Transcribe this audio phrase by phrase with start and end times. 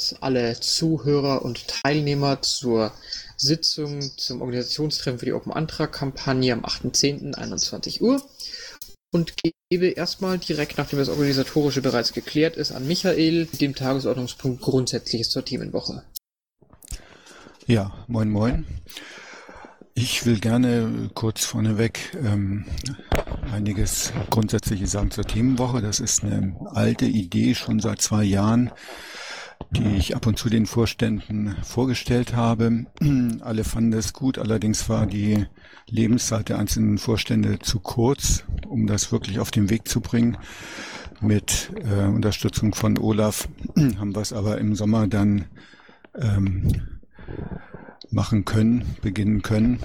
[0.00, 2.90] kurz alle Zuhörer und Teilnehmer zur
[3.36, 8.22] Sitzung zum Organisationstreffen für die Open Antrag-Kampagne am 8.10.21 Uhr
[9.12, 9.34] und
[9.68, 15.44] gebe erstmal direkt, nachdem das Organisatorische bereits geklärt ist, an Michael dem Tagesordnungspunkt Grundsätzliches zur
[15.44, 16.02] Themenwoche.
[17.66, 18.64] Ja, moin moin.
[19.92, 22.64] Ich will gerne kurz vorneweg ähm,
[23.52, 25.82] einiges Grundsätzliches sagen zur Themenwoche.
[25.82, 28.70] Das ist eine alte Idee schon seit zwei Jahren,
[29.70, 32.86] die ich ab und zu den Vorständen vorgestellt habe.
[33.40, 35.46] Alle fanden es gut, allerdings war die
[35.86, 40.36] Lebenszeit der einzelnen Vorstände zu kurz, um das wirklich auf den Weg zu bringen.
[41.20, 45.46] Mit äh, Unterstützung von Olaf haben wir es aber im Sommer dann
[46.14, 46.98] ähm,
[48.10, 49.78] machen können, beginnen können.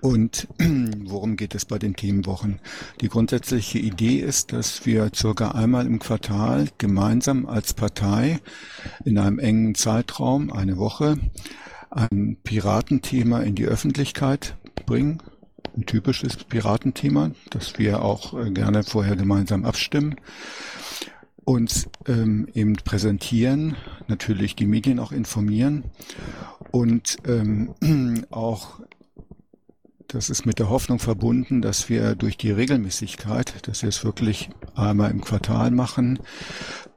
[0.00, 0.48] Und
[1.04, 2.60] worum geht es bei den Themenwochen?
[3.00, 8.40] Die grundsätzliche Idee ist, dass wir circa einmal im Quartal gemeinsam als Partei
[9.04, 11.18] in einem engen Zeitraum, eine Woche,
[11.90, 14.56] ein Piratenthema in die Öffentlichkeit
[14.86, 15.22] bringen.
[15.76, 20.16] Ein typisches Piratenthema, das wir auch äh, gerne vorher gemeinsam abstimmen
[21.44, 23.76] uns ähm, eben präsentieren,
[24.08, 25.84] natürlich die Medien auch informieren
[26.72, 27.72] und ähm,
[28.30, 28.80] auch
[30.08, 34.50] das ist mit der Hoffnung verbunden, dass wir durch die Regelmäßigkeit, dass wir es wirklich
[34.74, 36.20] einmal im Quartal machen,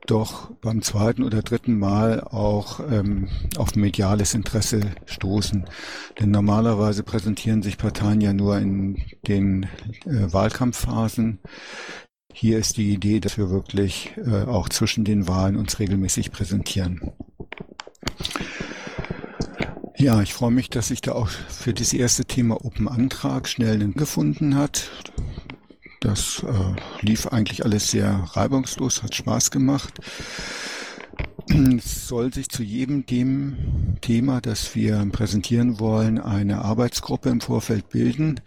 [0.06, 5.66] doch beim zweiten oder dritten Mal auch ähm, auf mediales Interesse stoßen.
[6.20, 9.64] Denn normalerweise präsentieren sich Parteien ja nur in den
[10.06, 11.40] äh, Wahlkampfphasen.
[12.34, 17.12] Hier ist die Idee, dass wir wirklich äh, auch zwischen den Wahlen uns regelmäßig präsentieren.
[20.02, 23.92] Ja, ich freue mich, dass sich da auch für das erste Thema Open Antrag schnell
[23.92, 24.90] gefunden hat.
[26.00, 30.00] Das äh, lief eigentlich alles sehr reibungslos, hat Spaß gemacht.
[31.50, 33.58] Es soll sich zu jedem dem
[34.02, 38.40] Thema, das wir präsentieren wollen, eine Arbeitsgruppe im Vorfeld bilden,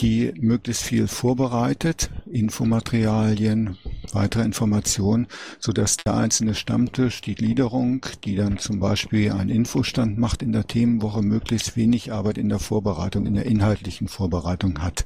[0.00, 3.76] die möglichst viel vorbereitet, Infomaterialien,
[4.12, 5.26] weitere Informationen,
[5.60, 10.52] so dass der einzelne Stammtisch, die Gliederung, die dann zum Beispiel einen Infostand macht in
[10.52, 15.04] der Themenwoche, möglichst wenig Arbeit in der Vorbereitung, in der inhaltlichen Vorbereitung hat.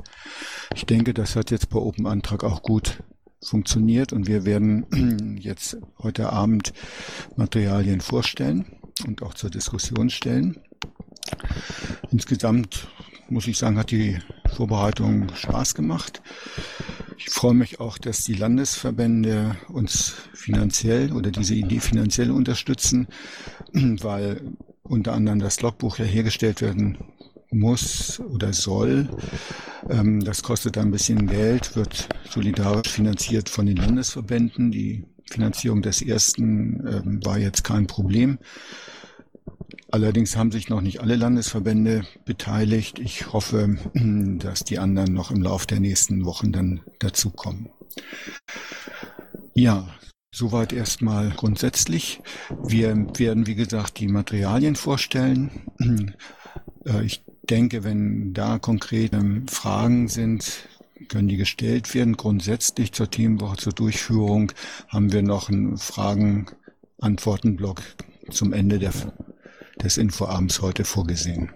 [0.74, 3.02] Ich denke, das hat jetzt bei Open Antrag auch gut
[3.42, 6.72] funktioniert und wir werden jetzt heute Abend
[7.36, 8.66] Materialien vorstellen
[9.06, 10.58] und auch zur Diskussion stellen.
[12.10, 12.88] Insgesamt
[13.28, 16.22] muss ich sagen, hat die Vorbereitung Spaß gemacht.
[17.18, 23.08] Ich freue mich auch, dass die Landesverbände uns finanziell oder diese Idee finanziell unterstützen,
[23.72, 26.98] weil unter anderem das Logbuch ja hergestellt werden
[27.50, 29.08] muss oder soll.
[29.88, 34.70] Ähm, das kostet ein bisschen Geld, wird solidarisch finanziert von den Landesverbänden.
[34.70, 38.38] Die Finanzierung des ersten ähm, war jetzt kein Problem.
[39.90, 42.98] Allerdings haben sich noch nicht alle Landesverbände beteiligt.
[42.98, 47.70] Ich hoffe, dass die anderen noch im Laufe der nächsten Wochen dann dazukommen.
[49.54, 49.88] Ja,
[50.30, 52.20] soweit erstmal grundsätzlich.
[52.62, 55.50] Wir werden, wie gesagt, die Materialien vorstellen.
[56.84, 60.68] Äh, ich denke, wenn da konkrete Fragen sind,
[61.08, 62.16] können die gestellt werden.
[62.16, 64.52] Grundsätzlich zur Themenwoche, zur Durchführung
[64.88, 67.82] haben wir noch einen Fragen-Antworten-Block
[68.30, 68.92] zum Ende der,
[69.82, 71.50] des Infoabends heute vorgesehen.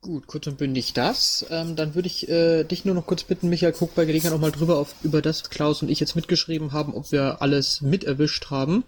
[0.00, 1.44] Gut, kurz und bündig das.
[1.50, 4.40] Ähm, dann würde ich äh, dich nur noch kurz bitten, Michael, guck bei Gelegenheit noch
[4.40, 8.04] mal drüber auf über das Klaus und ich jetzt mitgeschrieben haben, ob wir alles mit
[8.04, 8.84] erwischt haben.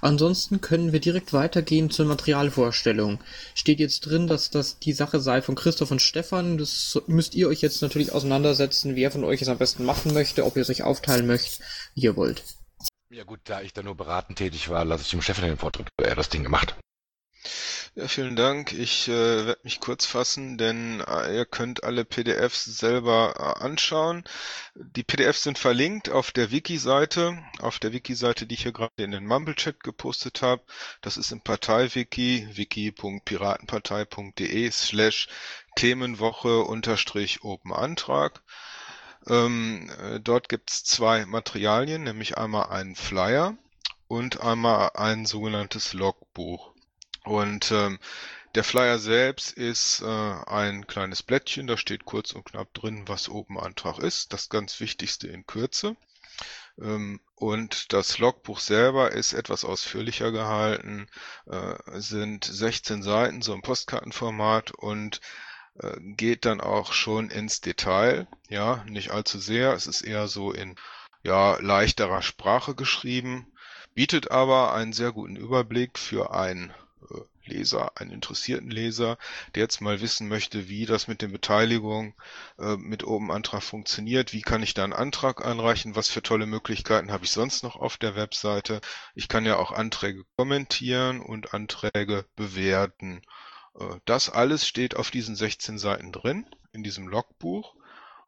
[0.00, 3.20] Ansonsten können wir direkt weitergehen zur Materialvorstellung.
[3.54, 6.56] Steht jetzt drin, dass das die Sache sei von Christoph und Stefan.
[6.56, 10.46] Das müsst ihr euch jetzt natürlich auseinandersetzen, wer von euch es am besten machen möchte,
[10.46, 11.60] ob ihr es euch aufteilen möchtet,
[11.94, 12.42] wie ihr wollt.
[13.10, 15.88] Ja gut, da ich da nur beratend tätig war, lasse ich dem Stefan den Vortritt,
[16.02, 16.74] er das Ding gemacht.
[17.96, 18.72] Ja, vielen Dank.
[18.72, 24.24] Ich äh, werde mich kurz fassen, denn äh, ihr könnt alle PDFs selber äh, anschauen.
[24.74, 29.12] Die PDFs sind verlinkt auf der Wiki-Seite, auf der Wiki-Seite, die ich hier gerade in
[29.12, 30.62] den Mumble-Chat gepostet habe.
[31.02, 35.28] Das ist im Partei-Wiki, wiki.piratenpartei.de slash
[35.76, 38.42] Themenwoche unterstrich Open Antrag.
[39.28, 43.56] Ähm, äh, dort gibt's zwei Materialien, nämlich einmal einen Flyer
[44.08, 46.73] und einmal ein sogenanntes Logbuch.
[47.24, 47.98] Und ähm,
[48.54, 53.28] der Flyer selbst ist äh, ein kleines Blättchen, da steht kurz und knapp drin, was
[53.28, 54.32] Open Antrag ist.
[54.32, 55.96] Das ganz Wichtigste in Kürze.
[56.80, 61.08] Ähm, und das Logbuch selber ist etwas ausführlicher gehalten,
[61.46, 65.20] äh, sind 16 Seiten, so im Postkartenformat und
[65.80, 68.28] äh, geht dann auch schon ins Detail.
[68.48, 69.72] Ja, nicht allzu sehr.
[69.72, 70.76] Es ist eher so in
[71.22, 73.46] ja, leichterer Sprache geschrieben
[73.94, 76.72] bietet aber einen sehr guten Überblick für äh,
[77.44, 79.18] Leser, einen interessierten Leser,
[79.54, 82.14] der jetzt mal wissen möchte, wie das mit den Beteiligungen
[82.58, 86.46] äh, mit oben Antrag funktioniert, wie kann ich da einen Antrag einreichen, was für tolle
[86.46, 88.80] Möglichkeiten habe ich sonst noch auf der Webseite.
[89.14, 93.22] Ich kann ja auch Anträge kommentieren und Anträge bewerten.
[93.78, 97.74] Äh, das alles steht auf diesen 16 Seiten drin, in diesem Logbuch.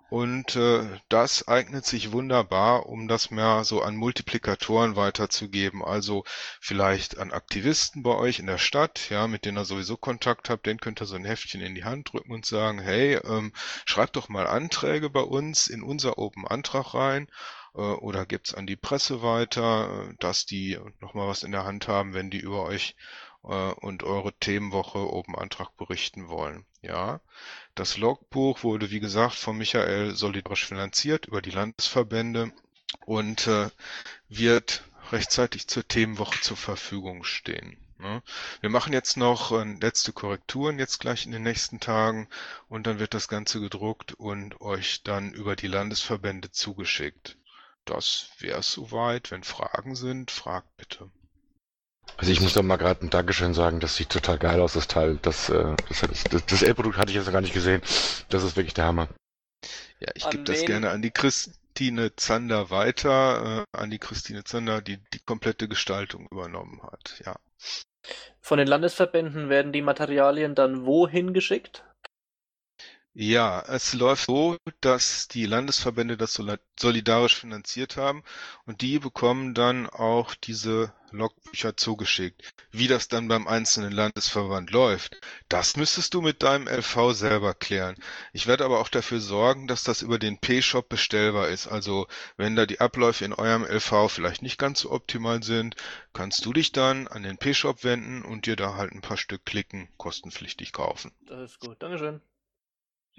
[0.09, 5.85] Und äh, das eignet sich wunderbar, um das mehr so an Multiplikatoren weiterzugeben.
[5.85, 6.25] Also
[6.61, 10.67] vielleicht an Aktivisten bei euch in der Stadt, ja, mit denen ihr sowieso Kontakt habt,
[10.67, 13.53] den könnt ihr so ein Heftchen in die Hand drücken und sagen, hey, ähm,
[13.85, 17.29] schreibt doch mal Anträge bei uns in unser Open Antrag rein
[17.75, 21.89] äh, oder gibt's an die Presse weiter, äh, dass die nochmal was in der Hand
[21.89, 22.95] haben, wenn die über euch
[23.47, 26.67] äh, und eure Themenwoche Open Antrag berichten wollen.
[26.83, 27.21] Ja,
[27.75, 32.53] das Logbuch wurde, wie gesagt, von Michael solidarisch finanziert über die Landesverbände
[33.05, 33.71] und äh,
[34.29, 37.77] wird rechtzeitig zur Themenwoche zur Verfügung stehen.
[37.99, 38.23] Ne?
[38.61, 42.29] Wir machen jetzt noch äh, letzte Korrekturen jetzt gleich in den nächsten Tagen
[42.69, 47.39] und dann wird das Ganze gedruckt und euch dann über die Landesverbände zugeschickt.
[47.85, 49.31] Das wäre soweit.
[49.31, 51.11] Wenn Fragen sind, fragt bitte.
[52.17, 54.89] Also ich muss doch mal gerade ein Dankeschön sagen, das sieht total geil aus, das
[54.89, 55.19] Teil.
[55.23, 57.83] Das, äh, das, das, das L-Produkt hatte ich jetzt noch gar nicht gesehen.
[58.29, 59.09] Das ist wirklich der Hammer.
[60.01, 64.81] Ja, ich gebe das gerne an die Christine Zander weiter, äh, an die Christine Zander,
[64.81, 67.37] die die komplette Gestaltung übernommen hat, ja.
[68.41, 71.85] Von den Landesverbänden werden die Materialien dann wohin geschickt?
[73.19, 76.39] Ja, es läuft so, dass die Landesverbände das
[76.79, 78.23] solidarisch finanziert haben
[78.67, 82.53] und die bekommen dann auch diese Logbücher zugeschickt.
[82.73, 85.19] Wie das dann beim einzelnen Landesverband läuft,
[85.49, 87.97] das müsstest du mit deinem LV selber klären.
[88.35, 91.69] Ich werde aber auch dafür sorgen, dass das über den P-Shop bestellbar ist.
[91.69, 95.75] Also wenn da die Abläufe in eurem LV vielleicht nicht ganz so optimal sind,
[96.13, 99.47] kannst du dich dann an den P-Shop wenden und dir da halt ein paar Stück
[99.47, 101.13] klicken, kostenpflichtig kaufen.
[101.25, 101.83] Das ist gut.
[101.83, 102.21] Dankeschön.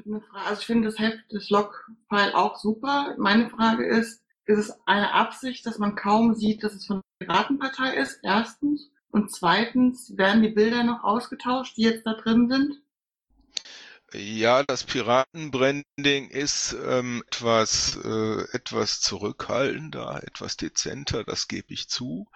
[0.06, 0.46] Eine Frage.
[0.46, 3.16] Also ich finde das Heft, das Logfile auch super.
[3.18, 7.28] Meine Frage ist, ist es eine Absicht, dass man kaum sieht, dass es von der
[7.28, 8.20] Piratenpartei ist?
[8.24, 8.90] Erstens.
[9.10, 12.82] Und zweitens, werden die Bilder noch ausgetauscht, die jetzt da drin sind?
[14.14, 22.30] Ja, das Piratenbranding ist ähm, etwas, äh, etwas zurückhaltender, etwas dezenter, das gebe ich zu.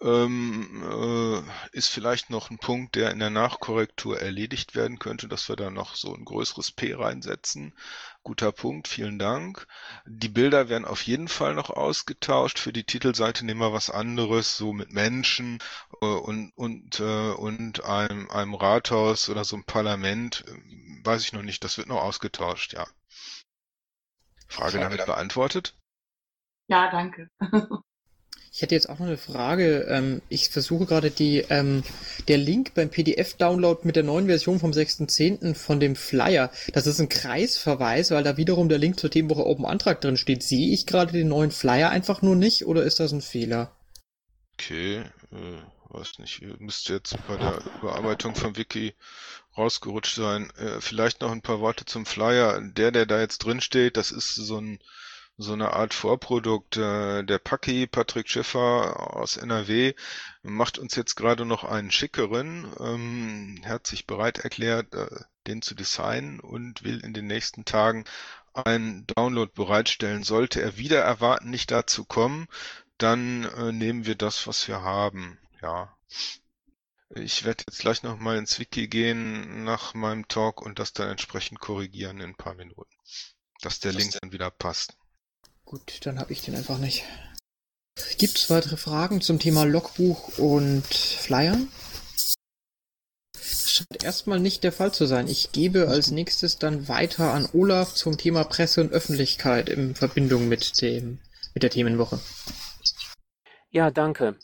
[0.00, 5.48] Ähm, äh, ist vielleicht noch ein Punkt, der in der Nachkorrektur erledigt werden könnte, dass
[5.50, 7.74] wir da noch so ein größeres P reinsetzen.
[8.22, 9.66] Guter Punkt, vielen Dank.
[10.06, 12.58] Die Bilder werden auf jeden Fall noch ausgetauscht.
[12.58, 15.58] Für die Titelseite nehmen wir was anderes, so mit Menschen
[16.02, 20.44] äh, und, und, äh, und einem, einem Rathaus oder so einem Parlament.
[20.46, 22.86] Äh, weiß ich noch nicht, das wird noch ausgetauscht, ja.
[24.48, 25.76] Frage damit beantwortet?
[26.68, 27.30] Ja, danke.
[28.60, 29.86] Ich hätte jetzt auch noch eine Frage.
[29.88, 31.82] Ähm, ich versuche gerade die, ähm,
[32.28, 35.54] der Link beim PDF-Download mit der neuen Version vom 6.10.
[35.54, 36.52] von dem Flyer.
[36.74, 40.42] Das ist ein Kreisverweis, weil da wiederum der Link zur Themenwoche Open Antrag drin steht.
[40.42, 43.74] Sehe ich gerade den neuen Flyer einfach nur nicht oder ist das ein Fehler?
[44.52, 46.42] Okay, äh, weiß nicht.
[46.60, 48.92] Müsste jetzt bei der Überarbeitung vom Wiki
[49.56, 50.52] rausgerutscht sein.
[50.58, 52.60] Äh, vielleicht noch ein paar Worte zum Flyer.
[52.60, 54.80] Der, der da jetzt drin steht, das ist so ein
[55.40, 56.76] so eine Art Vorprodukt.
[56.76, 59.94] Äh, der Paki, Patrick Schiffer aus NRW,
[60.42, 65.08] macht uns jetzt gerade noch einen schickeren, ähm, hat sich bereit erklärt, äh,
[65.46, 68.04] den zu designen und will in den nächsten Tagen
[68.52, 70.24] einen Download bereitstellen.
[70.24, 72.46] Sollte er wieder erwarten, nicht dazu kommen,
[72.98, 75.38] dann äh, nehmen wir das, was wir haben.
[75.62, 75.96] Ja.
[77.14, 81.60] Ich werde jetzt gleich nochmal ins Wiki gehen nach meinem Talk und das dann entsprechend
[81.60, 82.94] korrigieren in ein paar Minuten.
[83.62, 84.99] Dass der Link dann wieder passt.
[85.70, 87.04] Gut, dann habe ich den einfach nicht.
[88.18, 91.56] Gibt es weitere Fragen zum Thema Logbuch und Flyer?
[93.34, 95.28] Das scheint erstmal nicht der Fall zu sein.
[95.28, 100.48] Ich gebe als nächstes dann weiter an Olaf zum Thema Presse und Öffentlichkeit in Verbindung
[100.48, 101.20] mit dem
[101.54, 102.18] mit der Themenwoche.
[103.70, 104.34] Ja, danke.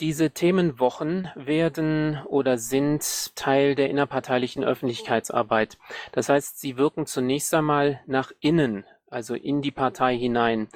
[0.00, 5.78] Diese Themenwochen werden oder sind Teil der innerparteilichen Öffentlichkeitsarbeit.
[6.10, 8.84] Das heißt, sie wirken zunächst einmal nach innen
[9.16, 10.68] also in die Partei hinein.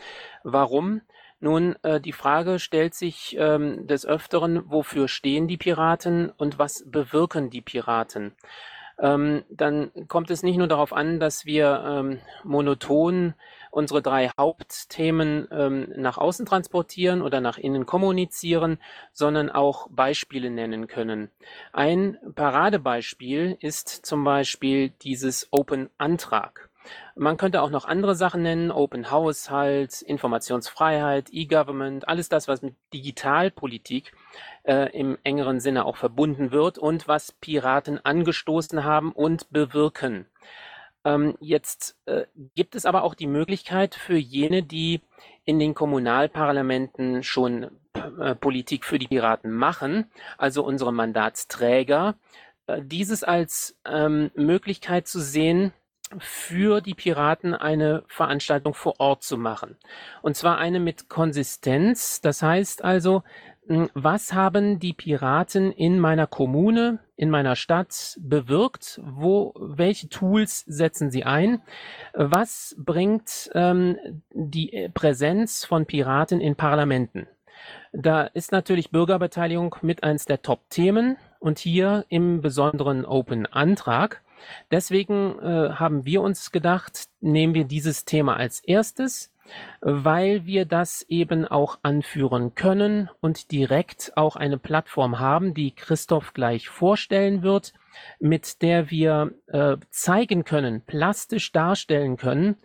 [0.44, 1.02] Warum?
[1.40, 6.84] Nun, äh, die Frage stellt sich ähm, des Öfteren, wofür stehen die Piraten und was
[6.90, 8.32] bewirken die Piraten?
[8.98, 13.34] Ähm, dann kommt es nicht nur darauf an, dass wir ähm, monoton
[13.70, 18.78] unsere drei Hauptthemen ähm, nach außen transportieren oder nach innen kommunizieren,
[19.12, 21.30] sondern auch Beispiele nennen können.
[21.74, 26.69] Ein Paradebeispiel ist zum Beispiel dieses Open Antrag.
[27.14, 32.74] Man könnte auch noch andere Sachen nennen, Open Haushalt, Informationsfreiheit, E-Government, alles das, was mit
[32.94, 34.12] Digitalpolitik
[34.64, 40.26] äh, im engeren Sinne auch verbunden wird und was Piraten angestoßen haben und bewirken.
[41.04, 45.00] Ähm, jetzt äh, gibt es aber auch die Möglichkeit für jene, die
[45.44, 52.16] in den Kommunalparlamenten schon äh, Politik für die Piraten machen, also unsere Mandatsträger,
[52.66, 55.72] äh, dieses als ähm, Möglichkeit zu sehen,
[56.18, 59.76] für die Piraten eine Veranstaltung vor Ort zu machen.
[60.22, 62.20] Und zwar eine mit Konsistenz.
[62.20, 63.22] Das heißt also,
[63.66, 69.00] hm, was haben die Piraten in meiner Kommune, in meiner Stadt bewirkt?
[69.04, 71.62] Wo, welche Tools setzen sie ein?
[72.14, 73.96] Was bringt ähm,
[74.30, 77.28] die Präsenz von Piraten in Parlamenten?
[77.92, 84.22] Da ist natürlich Bürgerbeteiligung mit eins der Top-Themen und hier im besonderen Open Antrag.
[84.70, 89.30] Deswegen äh, haben wir uns gedacht, nehmen wir dieses Thema als erstes,
[89.80, 96.34] weil wir das eben auch anführen können und direkt auch eine Plattform haben, die Christoph
[96.34, 97.72] gleich vorstellen wird,
[98.18, 102.56] mit der wir äh, zeigen können, plastisch darstellen können,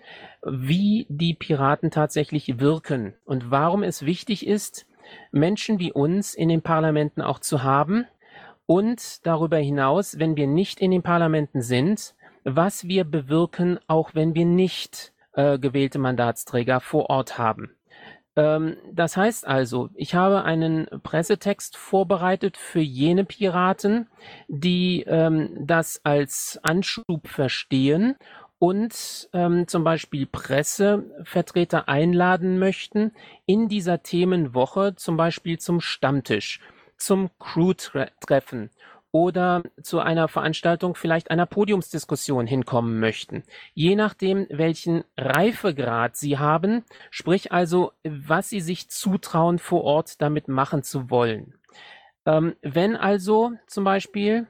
[0.44, 4.86] wie die Piraten tatsächlich wirken und warum es wichtig ist,
[5.32, 8.06] Menschen wie uns in den Parlamenten auch zu haben
[8.66, 14.36] und darüber hinaus, wenn wir nicht in den Parlamenten sind, was wir bewirken, auch wenn
[14.36, 17.72] wir nicht äh, gewählte Mandatsträger vor Ort haben.
[18.36, 24.08] Ähm, das heißt also, ich habe einen Pressetext vorbereitet für jene Piraten,
[24.48, 28.16] die ähm, das als Anschub verstehen
[28.60, 33.12] und ähm, zum Beispiel Pressevertreter einladen möchten
[33.46, 36.60] in dieser Themenwoche, zum Beispiel zum Stammtisch,
[36.98, 38.70] zum Crew-Treffen
[39.12, 43.44] oder zu einer Veranstaltung vielleicht einer Podiumsdiskussion hinkommen möchten.
[43.74, 50.50] Je nachdem, welchen Reifegrad sie haben, sprich also, was sie sich zutrauen, vor Ort damit
[50.50, 51.54] machen zu wollen.
[52.26, 54.48] Ähm, wenn also zum Beispiel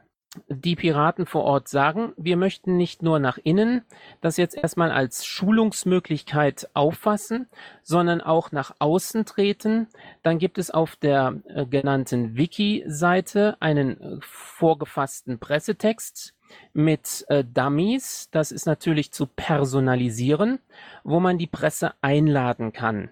[0.47, 3.81] die Piraten vor Ort sagen, wir möchten nicht nur nach innen
[4.21, 7.47] das jetzt erstmal als Schulungsmöglichkeit auffassen,
[7.83, 9.87] sondern auch nach außen treten.
[10.23, 16.33] Dann gibt es auf der äh, genannten Wiki-Seite einen äh, vorgefassten Pressetext
[16.73, 18.29] mit äh, Dummies.
[18.31, 20.59] Das ist natürlich zu personalisieren,
[21.03, 23.09] wo man die Presse einladen kann.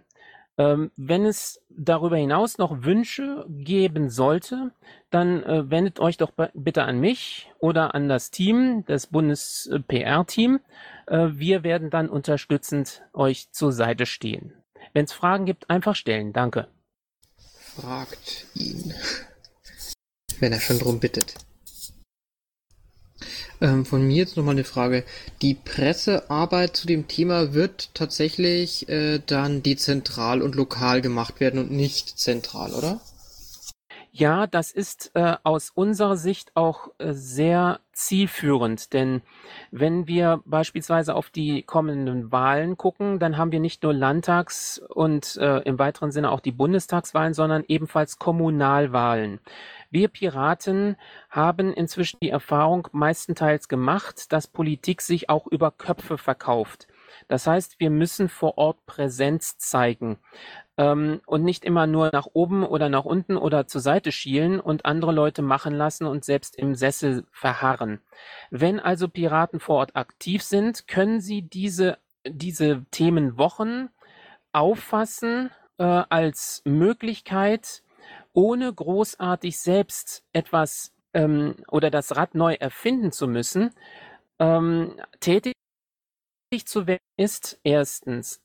[0.57, 4.71] Ähm, wenn es darüber hinaus noch Wünsche geben sollte,
[5.09, 10.59] dann äh, wendet euch doch bitte an mich oder an das Team, das Bundes-PR-Team.
[11.07, 14.53] Äh, wir werden dann unterstützend euch zur Seite stehen.
[14.93, 16.33] Wenn es Fragen gibt, einfach stellen.
[16.33, 16.67] Danke.
[17.75, 18.93] Fragt ihn,
[20.39, 21.33] wenn er schon drum bittet.
[23.63, 25.05] Ähm, von mir jetzt nochmal eine Frage.
[25.41, 31.71] Die Pressearbeit zu dem Thema wird tatsächlich äh, dann dezentral und lokal gemacht werden und
[31.71, 32.99] nicht zentral, oder?
[34.11, 39.21] Ja, das ist äh, aus unserer Sicht auch äh, sehr zielführend, denn
[39.71, 45.37] wenn wir beispielsweise auf die kommenden Wahlen gucken, dann haben wir nicht nur Landtags- und
[45.37, 49.39] äh, im weiteren Sinne auch die Bundestagswahlen, sondern ebenfalls Kommunalwahlen.
[49.93, 50.97] Wir Piraten
[51.29, 56.87] haben inzwischen die Erfahrung meistenteils gemacht, dass Politik sich auch über Köpfe verkauft.
[57.27, 60.17] Das heißt, wir müssen vor Ort Präsenz zeigen
[60.77, 64.83] ähm, und nicht immer nur nach oben oder nach unten oder zur Seite schielen und
[64.85, 68.01] andere Leute machen lassen und selbst im Sessel verharren.
[68.49, 73.89] Wenn also Piraten vor Ort aktiv sind, können sie diese, diese Themenwochen
[74.53, 77.83] auffassen äh, als Möglichkeit,
[78.33, 83.73] ohne großartig selbst etwas ähm, oder das Rad neu erfinden zu müssen,
[84.39, 85.53] ähm, tätig
[86.65, 88.43] zu werden, ist erstens,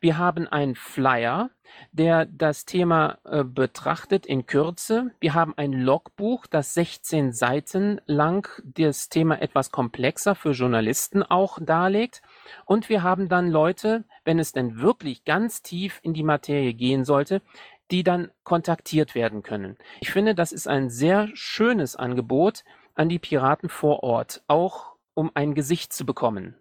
[0.00, 1.50] wir haben einen Flyer,
[1.92, 5.12] der das Thema äh, betrachtet in Kürze.
[5.20, 11.58] Wir haben ein Logbuch, das 16 Seiten lang das Thema etwas komplexer für Journalisten auch
[11.60, 12.22] darlegt.
[12.64, 17.04] Und wir haben dann Leute, wenn es denn wirklich ganz tief in die Materie gehen
[17.04, 17.42] sollte,
[17.90, 19.76] die dann kontaktiert werden können.
[20.00, 22.64] Ich finde, das ist ein sehr schönes Angebot
[22.94, 26.56] an die Piraten vor Ort, auch um ein Gesicht zu bekommen.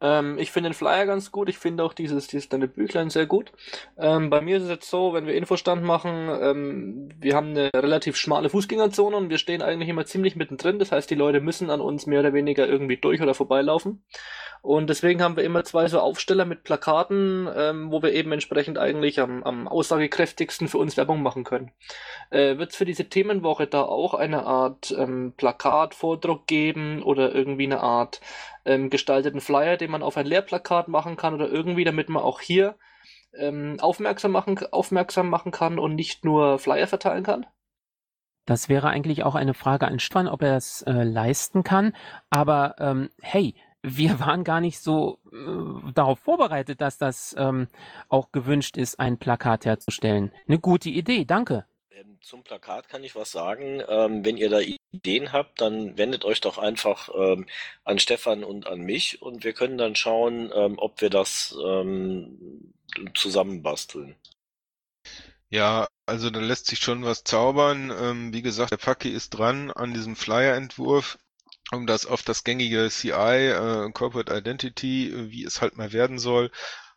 [0.00, 1.48] Ähm, ich finde den Flyer ganz gut.
[1.48, 3.52] Ich finde auch dieses, dieses deine Büchlein sehr gut.
[3.96, 7.70] Ähm, bei mir ist es jetzt so, wenn wir Infostand machen, ähm, wir haben eine
[7.74, 10.78] relativ schmale Fußgängerzone und wir stehen eigentlich immer ziemlich mittendrin.
[10.78, 14.02] Das heißt, die Leute müssen an uns mehr oder weniger irgendwie durch oder vorbeilaufen.
[14.64, 18.78] Und deswegen haben wir immer zwei so Aufsteller mit Plakaten, ähm, wo wir eben entsprechend
[18.78, 21.70] eigentlich am, am aussagekräftigsten für uns Werbung machen können.
[22.30, 27.64] Äh, Wird es für diese Themenwoche da auch eine Art ähm, Plakatvordruck geben oder irgendwie
[27.64, 28.22] eine Art
[28.64, 32.40] ähm, gestalteten Flyer, den man auf ein Lehrplakat machen kann oder irgendwie, damit man auch
[32.40, 32.76] hier
[33.38, 37.46] ähm, aufmerksam, machen, aufmerksam machen kann und nicht nur Flyer verteilen kann?
[38.46, 41.94] Das wäre eigentlich auch eine Frage an Stefan, ob er es äh, leisten kann.
[42.30, 47.68] Aber ähm, hey, wir waren gar nicht so äh, darauf vorbereitet, dass das ähm,
[48.08, 50.32] auch gewünscht ist, ein Plakat herzustellen.
[50.46, 51.64] Eine gute Idee, danke.
[51.96, 53.82] Ähm, zum Plakat kann ich was sagen.
[53.88, 54.60] Ähm, wenn ihr da
[54.92, 57.46] Ideen habt, dann wendet euch doch einfach ähm,
[57.84, 62.72] an Stefan und an mich und wir können dann schauen, ähm, ob wir das ähm,
[63.14, 64.16] zusammenbasteln.
[65.50, 67.92] Ja, also da lässt sich schon was zaubern.
[67.96, 71.18] Ähm, wie gesagt, der Paki ist dran an diesem Flyer-Entwurf
[71.72, 76.18] um das auf das gängige CI, äh, Corporate Identity, äh, wie es halt mal werden
[76.18, 76.50] soll,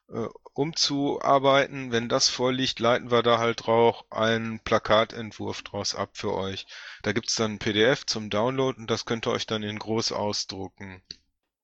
[0.10, 0.28] äh,
[0.58, 1.92] umzuarbeiten.
[1.92, 6.66] Wenn das vorliegt, leiten wir da halt auch einen Plakatentwurf draus ab für euch.
[7.04, 10.12] Da gibt's dann ein PDF zum Download und das könnt ihr euch dann in groß
[10.12, 11.02] ausdrucken.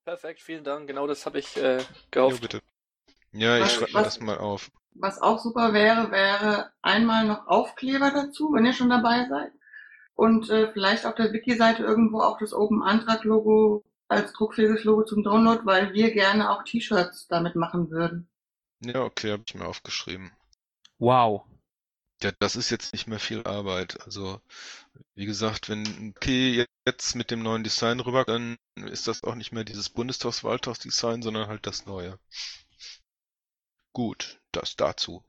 [0.05, 0.87] Perfekt, vielen Dank.
[0.87, 2.35] Genau das habe ich äh, gehofft.
[2.35, 2.61] Jo, bitte.
[3.31, 4.69] Ja, ich schreibe mir das mal auf.
[4.95, 9.51] Was auch super wäre, wäre einmal noch Aufkleber dazu, wenn ihr schon dabei seid
[10.15, 15.61] und äh, vielleicht auf der Wiki-Seite irgendwo auch das Open-Antrag-Logo als druckfähiges Logo zum Download,
[15.65, 18.27] weil wir gerne auch T-Shirts damit machen würden.
[18.85, 20.31] Ja, okay, habe ich mir aufgeschrieben.
[20.99, 21.45] Wow.
[22.21, 24.01] Ja, das ist jetzt nicht mehr viel Arbeit.
[24.05, 24.39] Also,
[25.15, 29.51] wie gesagt, wenn okay jetzt mit dem neuen Design rüber, dann ist das auch nicht
[29.51, 32.19] mehr dieses Bundestags-Wahltags-Design, sondern halt das neue.
[33.93, 35.23] Gut, das dazu.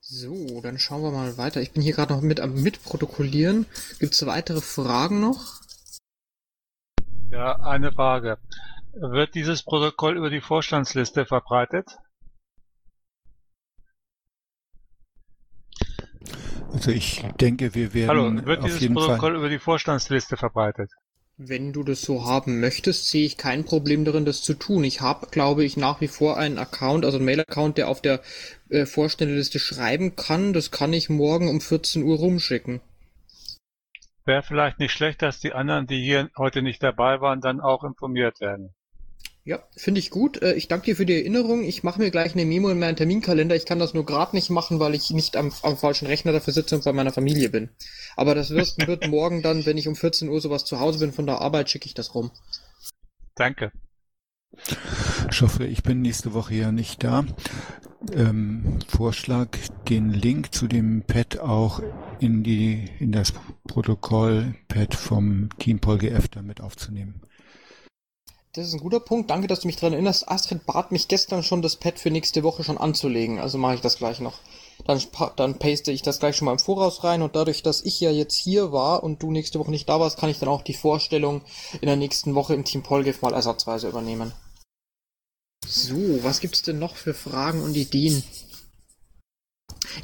[0.00, 1.60] So, dann schauen wir mal weiter.
[1.60, 3.66] Ich bin hier gerade noch mit am Mitprotokollieren.
[3.98, 5.60] Gibt es weitere Fragen noch?
[7.30, 8.38] Ja, eine Frage.
[8.92, 11.98] Wird dieses Protokoll über die Vorstandsliste verbreitet?
[16.78, 20.36] Also ich denke, wir werden Hallo, wird auf dieses jeden Protokoll Fall über die Vorstandsliste
[20.36, 20.92] verbreitet?
[21.36, 24.84] Wenn du das so haben möchtest, sehe ich kein Problem darin, das zu tun.
[24.84, 28.20] Ich habe, glaube ich, nach wie vor einen Account, also einen Mail-Account, der auf der
[28.68, 30.52] äh, Vorständeliste schreiben kann.
[30.52, 32.80] Das kann ich morgen um 14 Uhr rumschicken.
[34.24, 37.82] Wäre vielleicht nicht schlecht, dass die anderen, die hier heute nicht dabei waren, dann auch
[37.82, 38.72] informiert werden.
[39.48, 40.42] Ja, finde ich gut.
[40.42, 41.64] Äh, ich danke dir für die Erinnerung.
[41.64, 43.56] Ich mache mir gleich eine Memo in meinen Terminkalender.
[43.56, 46.52] Ich kann das nur gerade nicht machen, weil ich nicht am, am, falschen Rechner dafür
[46.52, 47.70] sitze und bei meiner Familie bin.
[48.14, 51.14] Aber das wird, wird morgen dann, wenn ich um 14 Uhr sowas zu Hause bin
[51.14, 52.30] von der Arbeit, schicke ich das rum.
[53.36, 53.72] Danke.
[55.30, 57.24] Ich hoffe, ich bin nächste Woche ja nicht da.
[58.12, 59.56] Ähm, Vorschlag,
[59.88, 61.82] den Link zu dem Pad auch
[62.20, 63.32] in die in das
[63.66, 67.22] Protokoll Pad vom Team PolGF damit aufzunehmen.
[68.58, 69.30] Das ist ein guter Punkt.
[69.30, 70.28] Danke, dass du mich daran erinnerst.
[70.28, 73.38] Astrid bat mich gestern schon, das Pad für nächste Woche schon anzulegen.
[73.38, 74.40] Also mache ich das gleich noch.
[74.84, 75.00] Dann,
[75.36, 78.10] dann paste ich das gleich schon mal im Voraus rein und dadurch, dass ich ja
[78.10, 80.74] jetzt hier war und du nächste Woche nicht da warst, kann ich dann auch die
[80.74, 81.42] Vorstellung
[81.80, 84.32] in der nächsten Woche im Team Polgef mal ersatzweise übernehmen.
[85.64, 88.24] So, was gibt's denn noch für Fragen und Ideen?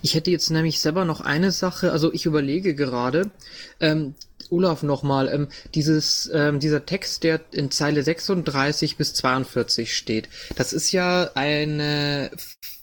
[0.01, 3.33] Ich hätte jetzt nämlich selber noch eine Sache, also ich überlege gerade,
[3.81, 4.15] ähm,
[4.51, 10.73] Olaf nochmal, ähm, dieses, ähm, dieser Text, der in Zeile 36 bis 42 steht, das
[10.73, 12.31] ist ja eine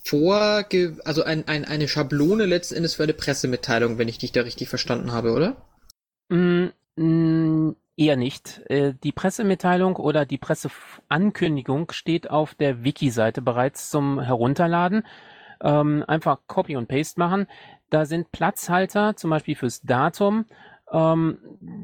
[0.04, 4.41] Vorge also ein, ein, eine Schablone letzten Endes für eine Pressemitteilung, wenn ich dich da
[4.41, 5.56] richtig verstanden habe, oder?
[6.30, 8.62] Mm, mm, eher nicht.
[8.69, 15.06] Äh, die Pressemitteilung oder die Presseankündigung steht auf der Wiki-Seite bereits zum Herunterladen.
[15.62, 17.47] Ähm, einfach Copy und Paste machen.
[17.91, 20.45] Da sind Platzhalter, zum Beispiel fürs Datum.
[20.91, 21.38] Ähm,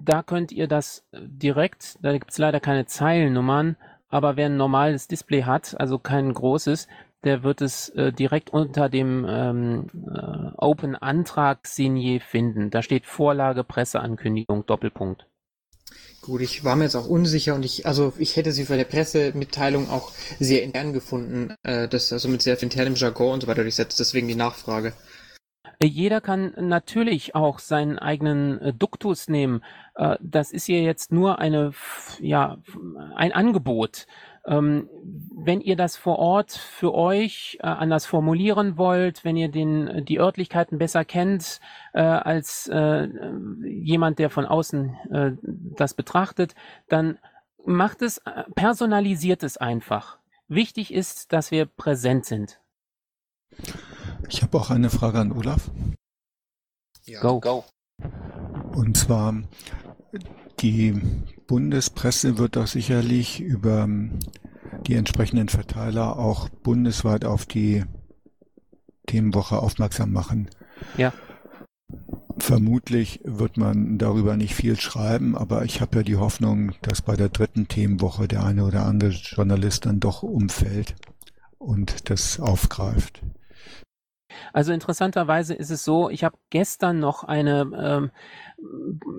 [0.03, 3.77] da könnt ihr das direkt, da gibt es leider keine Zeilennummern,
[4.09, 6.87] aber wer ein normales Display hat, also kein großes,
[7.23, 12.69] der wird es äh, direkt unter dem ähm, äh, Open Antrag Signier finden.
[12.69, 15.25] Da steht Vorlage, Presseankündigung, Doppelpunkt.
[16.21, 18.83] Gut, ich war mir jetzt auch unsicher und ich, also ich hätte sie für der
[18.83, 23.63] Pressemitteilung auch sehr intern gefunden, äh, das also mit sehr internem Jargon und so weiter
[23.63, 24.93] durchsetzt, deswegen die Nachfrage.
[25.79, 29.63] Äh, jeder kann natürlich auch seinen eigenen äh, Duktus nehmen.
[29.95, 31.71] Äh, das ist hier jetzt nur eine,
[32.19, 32.57] ja,
[33.15, 34.07] ein Angebot.
[34.45, 34.89] Ähm,
[35.35, 40.77] wenn ihr das vor Ort für euch anders formulieren wollt, wenn ihr den, die Örtlichkeiten
[40.77, 41.59] besser kennt
[41.91, 45.35] als jemand, der von außen
[45.77, 46.55] das betrachtet,
[46.87, 47.19] dann
[47.65, 48.21] macht es,
[48.55, 50.17] personalisiert es einfach.
[50.47, 52.61] Wichtig ist, dass wir präsent sind.
[54.29, 55.69] Ich habe auch eine Frage an Olaf.
[57.05, 57.21] Ja.
[57.21, 57.39] Go.
[57.39, 57.63] Go.
[58.73, 59.33] Und zwar,
[60.59, 61.01] die
[61.47, 63.87] Bundespresse wird doch sicherlich über
[64.85, 67.83] die entsprechenden Verteiler auch bundesweit auf die
[69.07, 70.49] Themenwoche aufmerksam machen.
[70.97, 71.13] Ja.
[72.37, 77.15] Vermutlich wird man darüber nicht viel schreiben, aber ich habe ja die Hoffnung, dass bei
[77.15, 80.95] der dritten Themenwoche der eine oder andere Journalist dann doch umfällt
[81.57, 83.21] und das aufgreift.
[84.53, 88.11] Also interessanterweise ist es so, ich habe gestern noch eine ähm,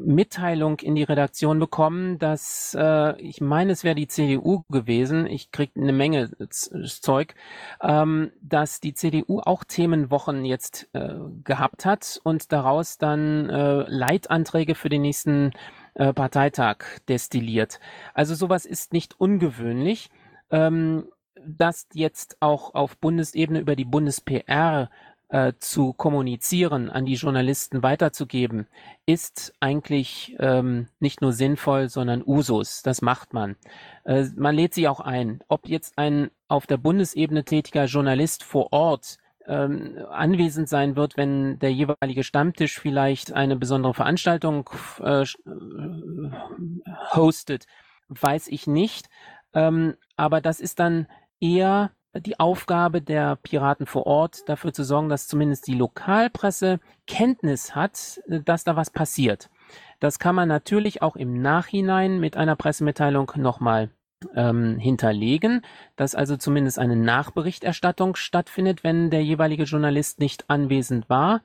[0.05, 5.27] Mitteilung in die Redaktion bekommen, dass äh, ich meine, es wäre die CDU gewesen.
[5.27, 7.35] Ich krieg eine Menge Zeug,
[7.81, 14.75] ähm, dass die CDU auch Themenwochen jetzt äh, gehabt hat und daraus dann äh, Leitanträge
[14.75, 15.53] für den nächsten
[15.95, 16.79] äh, Parteitag
[17.09, 17.81] destilliert.
[18.15, 20.11] Also sowas ist nicht ungewöhnlich.
[20.51, 21.09] Ähm,
[21.47, 24.91] das jetzt auch auf Bundesebene über die Bundes-PR
[25.29, 28.67] äh, zu kommunizieren, an die Journalisten weiterzugeben,
[29.07, 32.83] ist eigentlich ähm, nicht nur sinnvoll, sondern Usus.
[32.83, 33.57] Das macht man.
[34.05, 35.41] Äh, man lädt sie auch ein.
[35.49, 41.59] Ob jetzt ein auf der Bundesebene tätiger Journalist vor Ort ähm, anwesend sein wird, wenn
[41.59, 44.71] der jeweilige Stammtisch vielleicht eine besondere Veranstaltung
[45.01, 45.25] äh,
[47.15, 47.67] hostet,
[48.09, 49.09] weiß ich nicht.
[49.55, 51.07] Ähm, aber das ist dann
[51.41, 57.75] eher die Aufgabe der Piraten vor Ort, dafür zu sorgen, dass zumindest die Lokalpresse Kenntnis
[57.75, 59.51] hat, äh, dass da was passiert.
[60.01, 63.91] Das kann man natürlich auch im Nachhinein mit einer Pressemitteilung nochmal
[64.35, 65.63] ähm, hinterlegen,
[65.97, 71.43] dass also zumindest eine Nachberichterstattung stattfindet, wenn der jeweilige Journalist nicht anwesend war.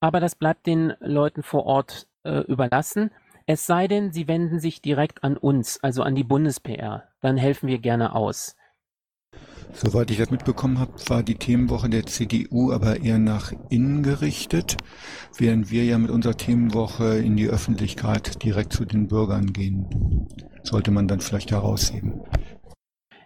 [0.00, 3.10] Aber das bleibt den Leuten vor Ort äh, überlassen.
[3.46, 7.08] Es sei denn, sie wenden sich direkt an uns, also an die Bundes-PR.
[7.20, 8.56] Dann helfen wir gerne aus.
[9.80, 14.76] Soweit ich das mitbekommen habe, war die Themenwoche der CDU aber eher nach innen gerichtet,
[15.36, 20.26] während wir ja mit unserer Themenwoche in die Öffentlichkeit direkt zu den Bürgern gehen.
[20.64, 22.22] Sollte man dann vielleicht herausheben.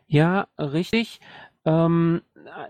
[0.06, 1.20] Ja, richtig.
[1.64, 2.20] Ähm,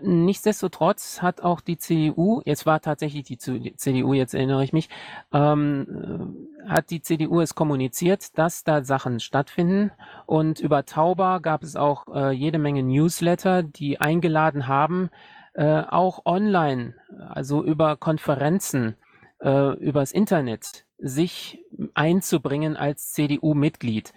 [0.01, 4.89] nichtsdestotrotz hat auch die CDU, jetzt war tatsächlich die CDU, jetzt erinnere ich mich,
[5.31, 9.91] ähm, hat die CDU es kommuniziert, dass da Sachen stattfinden.
[10.25, 15.09] Und über Tauber gab es auch äh, jede Menge Newsletter, die eingeladen haben,
[15.53, 16.95] äh, auch online,
[17.29, 18.95] also über Konferenzen,
[19.39, 24.13] äh, übers Internet, sich einzubringen als CDU-Mitglied.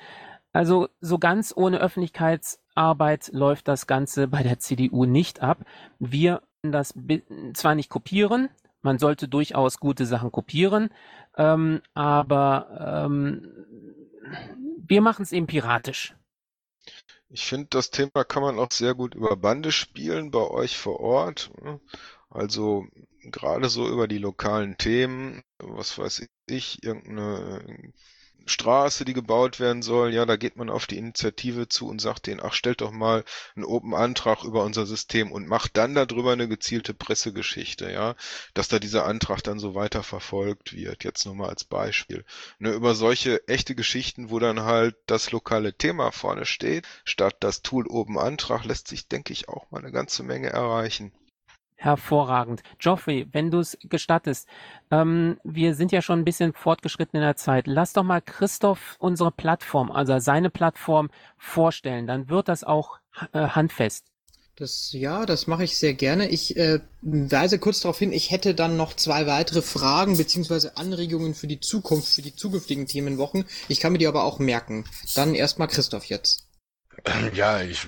[0.53, 1.81] Also so ganz ohne
[2.77, 5.65] Öffentlichkeitsarbeit läuft das Ganze bei der CDU nicht ab.
[5.99, 6.95] Wir das
[7.55, 8.49] zwar nicht kopieren,
[8.83, 10.91] man sollte durchaus gute Sachen kopieren,
[11.37, 13.49] ähm, aber ähm,
[14.79, 16.15] wir machen es eben piratisch.
[17.29, 21.01] Ich finde, das Thema kann man auch sehr gut über Bande spielen bei euch vor
[21.01, 21.51] Ort.
[22.31, 22.87] Also
[23.23, 27.93] gerade so über die lokalen Themen, was weiß ich, irgendeine
[28.47, 32.27] Straße, die gebaut werden soll, ja, da geht man auf die Initiative zu und sagt
[32.27, 33.25] denen, ach, stellt doch mal
[33.57, 38.15] einen Open-Antrag über unser System und macht dann darüber eine gezielte Pressegeschichte, ja,
[38.55, 42.25] dass da dieser Antrag dann so weiter verfolgt wird, jetzt nur mal als Beispiel.
[42.59, 47.63] Ne, über solche echte Geschichten, wo dann halt das lokale Thema vorne steht, statt das
[47.63, 51.13] Tool Open-Antrag, lässt sich, denke ich, auch mal eine ganze Menge erreichen.
[51.77, 52.63] Hervorragend.
[52.79, 54.49] Geoffrey, wenn du es gestattest,
[54.91, 57.67] ähm, wir sind ja schon ein bisschen fortgeschritten in der Zeit.
[57.67, 62.07] Lass doch mal Christoph unsere Plattform, also seine Plattform vorstellen.
[62.07, 62.99] Dann wird das auch
[63.33, 64.07] äh, handfest.
[64.59, 66.31] Das, ja, das mache ich sehr gerne.
[66.31, 71.35] Ich äh, weise kurz darauf hin, ich hätte dann noch zwei weitere Fragen beziehungsweise Anregungen
[71.35, 73.45] für die Zukunft, für die zukünftigen Themenwochen.
[73.69, 74.87] Ich kann mir die aber auch merken.
[75.15, 76.47] Dann erstmal Christoph jetzt.
[77.35, 77.87] Ja, ich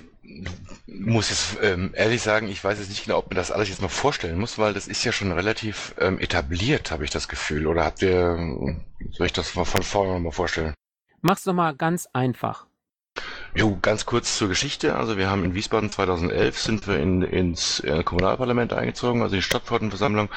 [0.87, 3.81] muss jetzt ähm, ehrlich sagen, ich weiß jetzt nicht genau, ob man das alles jetzt
[3.81, 7.67] noch vorstellen muss, weil das ist ja schon relativ ähm, etabliert, habe ich das Gefühl.
[7.67, 8.37] Oder habt ihr,
[9.11, 10.73] soll ich das mal von vorne nochmal vorstellen?
[11.21, 12.65] Mach's doch mal ganz einfach.
[13.55, 14.95] Jo, ganz kurz zur Geschichte.
[14.95, 19.41] Also wir haben in Wiesbaden 2011 sind wir in, ins äh, Kommunalparlament eingezogen, also die
[19.41, 20.29] Stadtverordnetenversammlung,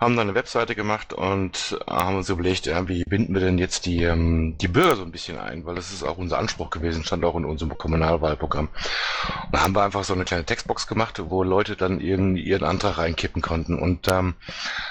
[0.00, 3.84] haben dann eine Webseite gemacht und haben uns überlegt, ja, wie binden wir denn jetzt
[3.84, 7.04] die, ähm, die Bürger so ein bisschen ein, weil das ist auch unser Anspruch gewesen,
[7.04, 8.68] stand auch in unserem Kommunalwahlprogramm.
[8.68, 12.64] Und da haben wir einfach so eine kleine Textbox gemacht, wo Leute dann ihren, ihren
[12.64, 13.78] Antrag reinkippen konnten.
[13.78, 14.34] Und ähm,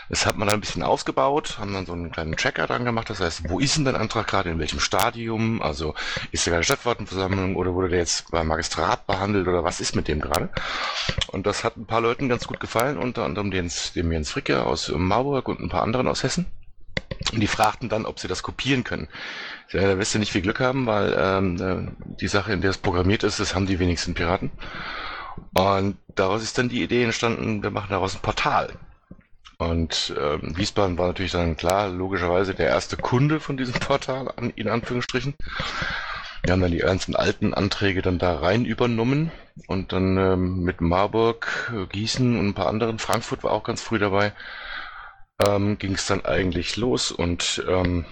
[0.10, 3.10] das hat man dann ein bisschen ausgebaut, haben dann so einen kleinen Tracker dran gemacht,
[3.10, 5.96] das heißt, wo ist denn dein Antrag gerade, in welchem Stadium, also
[6.32, 10.08] ist der gerade Stadtverordnetenversammlung oder wurde der jetzt beim Magistrat behandelt oder was ist mit
[10.08, 10.50] dem gerade?
[11.32, 13.70] Und das hat ein paar Leuten ganz gut gefallen, unter anderem dem,
[14.12, 16.46] Jens Fricke aus Marburg und ein paar anderen aus Hessen.
[17.34, 19.08] Und die fragten dann, ob sie das kopieren können.
[19.72, 22.78] Ja, da wirst du nicht viel Glück haben, weil ähm, die Sache, in der es
[22.78, 24.52] programmiert ist, das haben die wenigsten Piraten.
[25.54, 28.74] Und daraus ist dann die Idee entstanden, wir machen daraus ein Portal.
[29.58, 34.52] Und ähm, Wiesbaden war natürlich dann klar, logischerweise der erste Kunde von diesem Portal, an,
[34.56, 35.36] in Anführungsstrichen.
[36.44, 39.32] Wir haben dann die ganzen alten Anträge dann da rein übernommen
[39.68, 44.00] und dann ähm, mit Marburg, Gießen und ein paar anderen, Frankfurt war auch ganz früh
[44.00, 44.32] dabei,
[45.46, 48.06] ähm, ging es dann eigentlich los und ähm,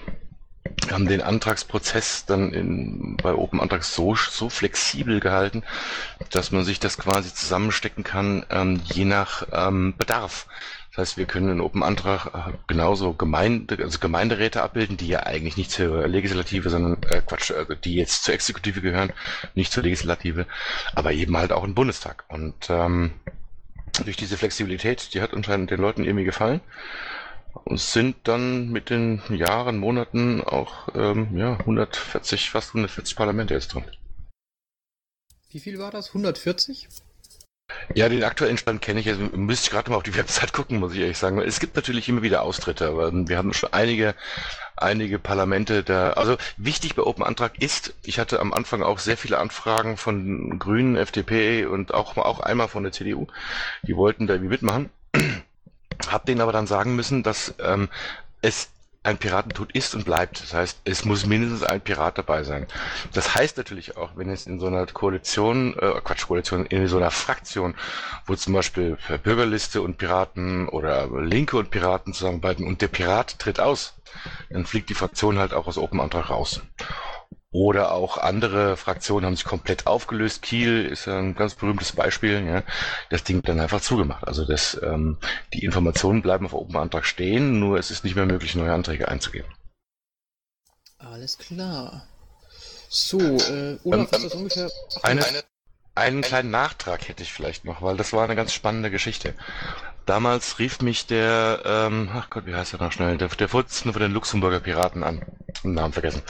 [0.92, 5.64] haben den Antragsprozess dann in, bei Open Antrags so, so flexibel gehalten,
[6.32, 10.48] dass man sich das quasi zusammenstecken kann, ähm, je nach ähm, Bedarf.
[10.92, 15.24] Das heißt, wir können einen Open Antrag äh, genauso Gemeinde, also Gemeinderäte abbilden, die ja
[15.24, 19.14] eigentlich nicht zur Legislative, sondern äh, Quatsch, also die jetzt zur Exekutive gehören,
[19.54, 20.48] nicht zur Legislative,
[20.96, 22.24] aber eben halt auch im Bundestag.
[22.30, 23.12] Und ähm,
[24.04, 26.62] durch diese Flexibilität, die hat anscheinend den Leuten irgendwie gefallen
[27.66, 33.74] und sind dann mit den Jahren, Monaten auch ähm, ja, 140, fast 140 Parlamente jetzt
[33.74, 33.86] drin.
[35.50, 36.10] Wie viel war das?
[36.10, 36.88] 140?
[37.94, 39.10] Ja, den aktuellen Stand kenne ich.
[39.10, 41.40] Also müsste ich gerade mal auf die Website gucken, muss ich ehrlich sagen.
[41.40, 44.16] Es gibt natürlich immer wieder Austritte, aber wir haben schon einige,
[44.76, 46.12] einige Parlamente da.
[46.12, 50.60] Also wichtig bei Open Antrag ist, ich hatte am Anfang auch sehr viele Anfragen von
[50.60, 53.28] Grünen, FDP und auch, auch einmal von der CDU.
[53.84, 54.90] Die wollten da irgendwie mitmachen.
[56.10, 57.90] Hab denen aber dann sagen müssen, dass ähm,
[58.42, 58.70] es
[59.08, 60.42] ein Piratentod ist und bleibt.
[60.42, 62.68] Das heißt, es muss mindestens ein Pirat dabei sein.
[63.14, 66.98] Das heißt natürlich auch, wenn es in so einer Koalition, äh, Quatsch, Koalition, in so
[66.98, 67.76] einer Fraktion,
[68.26, 73.62] wo zum Beispiel Bürgerliste und Piraten oder Linke und Piraten zusammenarbeiten und der Pirat tritt
[73.62, 73.94] aus,
[74.50, 76.62] dann fliegt die Fraktion halt auch aus Open Antrag raus.
[77.52, 80.42] Oder auch andere Fraktionen haben sich komplett aufgelöst.
[80.42, 82.46] Kiel ist ein ganz berühmtes Beispiel.
[82.46, 82.64] Ja.
[83.10, 84.28] Das Ding dann einfach zugemacht.
[84.28, 85.18] Also das, ähm,
[85.54, 89.08] die Informationen bleiben auf Open Antrag stehen, nur es ist nicht mehr möglich, neue Anträge
[89.08, 89.50] einzugeben.
[90.98, 92.06] Alles klar.
[92.90, 94.72] So, äh, Olaf, ähm, ist das ungefähr...
[95.04, 95.24] Eine,
[95.96, 99.34] einen kleinen Nachtrag hätte ich vielleicht noch, weil das war eine ganz spannende Geschichte.
[100.08, 103.92] Damals rief mich der, ähm, ach Gott, wie heißt er noch schnell, der, der Vorsitzende
[103.92, 105.22] von den Luxemburger Piraten an,
[105.64, 106.22] Namen vergessen,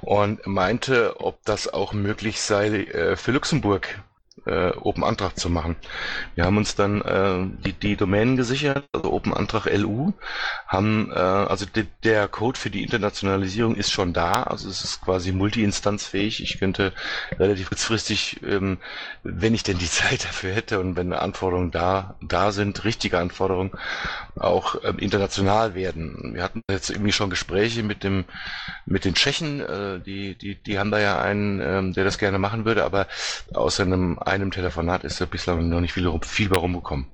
[0.00, 3.98] und meinte, ob das auch möglich sei äh, für Luxemburg
[4.46, 5.76] äh, Open Antrag zu machen.
[6.34, 10.12] Wir haben uns dann äh, die, die Domänen gesichert, also Open Antrag LU,
[10.66, 15.02] haben, äh, also de, der Code für die Internationalisierung ist schon da, also es ist
[15.02, 16.42] quasi multi-instanzfähig.
[16.42, 16.92] Ich könnte
[17.38, 18.78] relativ kurzfristig, ähm,
[19.22, 23.72] wenn ich denn die Zeit dafür hätte und wenn Anforderungen da, da sind, richtige Anforderungen,
[24.36, 26.34] auch ähm, international werden.
[26.34, 28.24] Wir hatten jetzt irgendwie schon Gespräche mit dem,
[28.84, 32.38] mit den Tschechen, äh, die, die, die haben da ja einen, ähm, der das gerne
[32.38, 33.06] machen würde, aber
[33.54, 37.06] außer einem einem Telefonat ist da bislang noch nicht viel, viel bei rumgekommen.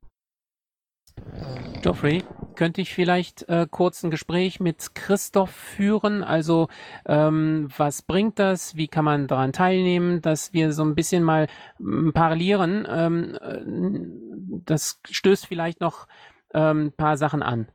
[1.83, 2.23] Geoffrey,
[2.55, 6.23] könnte ich vielleicht äh, kurz ein Gespräch mit Christoph führen?
[6.23, 6.69] Also,
[7.07, 8.77] ähm, was bringt das?
[8.77, 10.23] Wie kann man daran teilnehmen?
[10.23, 11.49] Dass wir so ein bisschen mal
[11.81, 12.87] ähm, parallelieren.
[12.89, 16.07] Ähm, äh, das stößt vielleicht noch
[16.55, 17.69] ein ähm, paar Sachen an.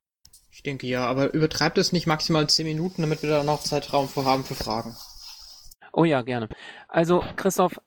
[0.51, 4.07] Ich denke ja, aber übertreibt es nicht maximal zehn Minuten, damit wir da noch Zeitraum
[4.07, 4.95] für haben für Fragen.
[5.97, 6.47] Oh ja, gerne.
[6.87, 7.81] Also Christoph,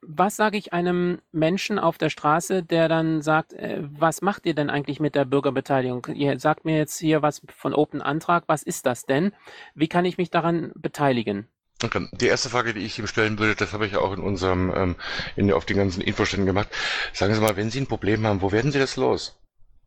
[0.00, 4.54] was sage ich einem Menschen auf der Straße, der dann sagt, äh, was macht ihr
[4.54, 6.06] denn eigentlich mit der Bürgerbeteiligung?
[6.14, 9.32] Ihr sagt mir jetzt hier was von Open Antrag, was ist das denn?
[9.74, 11.46] Wie kann ich mich daran beteiligen?
[11.84, 12.08] Okay.
[12.12, 14.96] Die erste Frage, die ich ihm stellen würde, das habe ich auch in unserem, ähm,
[15.36, 16.68] in, auf den ganzen Infoständen gemacht.
[17.12, 19.41] Sagen Sie mal, wenn Sie ein Problem haben, wo werden Sie das los?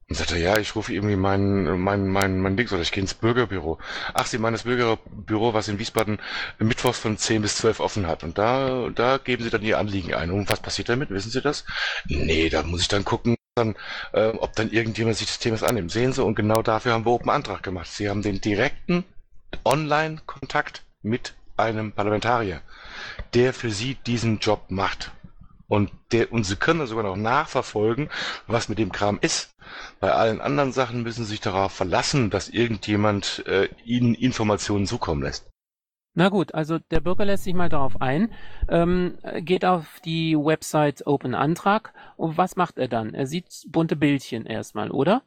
[0.07, 3.15] Und sagte, ja, ich rufe irgendwie mein, mein, mein, mein Dings oder ich gehe ins
[3.15, 3.79] Bürgerbüro.
[4.13, 6.19] Ach, Sie meinen das Bürgerbüro, was in Wiesbaden
[6.59, 8.23] mittwochs von 10 bis 12 offen hat.
[8.23, 10.29] Und da, da geben Sie dann Ihr Anliegen ein.
[10.29, 11.09] Und was passiert damit?
[11.09, 11.65] Wissen Sie das?
[12.07, 13.75] Nee, da muss ich dann gucken, dann,
[14.13, 15.91] äh, ob dann irgendjemand sich des Themas annimmt.
[15.91, 17.87] Sehen Sie, und genau dafür haben wir Open Antrag gemacht.
[17.87, 19.05] Sie haben den direkten
[19.63, 22.61] Online-Kontakt mit einem Parlamentarier,
[23.33, 25.11] der für Sie diesen Job macht.
[25.67, 28.09] Und, der, und sie können sogar noch nachverfolgen,
[28.47, 29.55] was mit dem Kram ist.
[29.99, 35.23] Bei allen anderen Sachen müssen sie sich darauf verlassen, dass irgendjemand äh, ihnen Informationen zukommen
[35.23, 35.49] lässt.
[36.17, 38.31] Na gut, also der Bürger lässt sich mal darauf ein,
[38.69, 43.13] ähm, geht auf die Website Open Antrag und was macht er dann?
[43.13, 45.23] Er sieht bunte Bildchen erstmal, oder?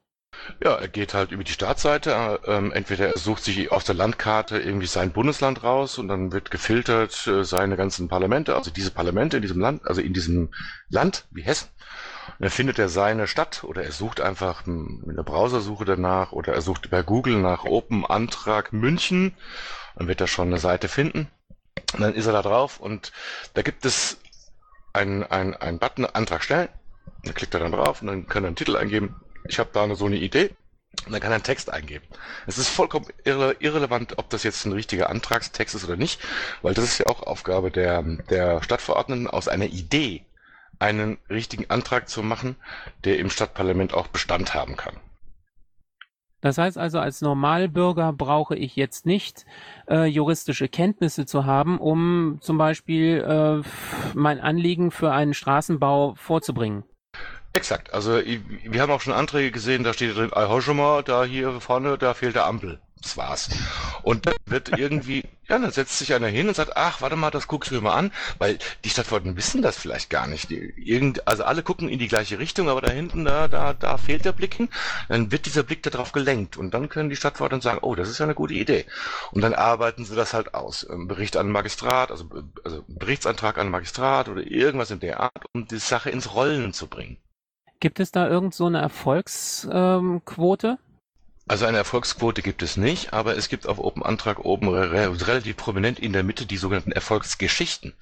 [0.62, 2.40] Ja, er geht halt über die Startseite.
[2.46, 6.50] Ähm, entweder er sucht sich auf der Landkarte irgendwie sein Bundesland raus und dann wird
[6.50, 10.50] gefiltert äh, seine ganzen Parlamente, also diese Parlamente in diesem Land, also in diesem
[10.88, 11.68] Land wie Hessen.
[12.26, 16.52] Und dann findet er seine Stadt oder er sucht einfach mit der Browsersuche danach oder
[16.52, 19.34] er sucht bei Google nach Open Antrag München.
[19.96, 21.28] Dann wird er schon eine Seite finden.
[21.94, 23.12] Und dann ist er da drauf und
[23.54, 24.18] da gibt es
[24.92, 26.68] einen, einen, Button Antrag stellen.
[27.24, 29.94] Da klickt er dann drauf und dann kann er einen Titel eingeben ich habe da
[29.94, 30.50] so eine Idee.
[31.06, 32.04] Und dann kann er einen Text eingeben.
[32.46, 36.20] Es ist vollkommen irre, irrelevant, ob das jetzt ein richtiger Antragstext ist oder nicht,
[36.62, 40.24] weil das ist ja auch Aufgabe der, der Stadtverordneten, aus einer Idee
[40.78, 42.56] einen richtigen Antrag zu machen,
[43.04, 44.96] der im Stadtparlament auch Bestand haben kann.
[46.40, 49.44] Das heißt also, als Normalbürger brauche ich jetzt nicht
[49.88, 53.68] äh, juristische Kenntnisse zu haben, um zum Beispiel äh,
[54.14, 56.84] mein Anliegen für einen Straßenbau vorzubringen.
[57.58, 57.92] Exakt.
[57.92, 60.30] Also wir haben auch schon Anträge gesehen, da steht drin,
[60.76, 62.78] mal, da hier vorne, da fehlt der Ampel.
[63.02, 63.48] Das war's.
[64.02, 67.30] Und dann wird irgendwie, ja, dann setzt sich einer hin und sagt, ach, warte mal,
[67.30, 70.52] das guckst du mir mal an, weil die Stadtverordneten wissen das vielleicht gar nicht.
[70.52, 74.24] Irgend, also alle gucken in die gleiche Richtung, aber da hinten, da, da, da fehlt
[74.24, 74.68] der Blick hin.
[75.08, 78.18] Dann wird dieser Blick darauf gelenkt und dann können die Stadtverordneten sagen, oh, das ist
[78.18, 78.86] ja eine gute Idee.
[79.32, 80.86] Und dann arbeiten sie das halt aus.
[80.88, 82.28] Bericht an Magistrat, also,
[82.64, 86.86] also Berichtsantrag an Magistrat oder irgendwas in der Art, um die Sache ins Rollen zu
[86.86, 87.16] bringen.
[87.80, 90.78] Gibt es da irgend so eine Erfolgsquote?
[91.50, 95.56] Also eine Erfolgsquote gibt es nicht, aber es gibt auf Open Antrag oben re relativ
[95.56, 97.94] prominent in der Mitte die sogenannten Erfolgsgeschichten.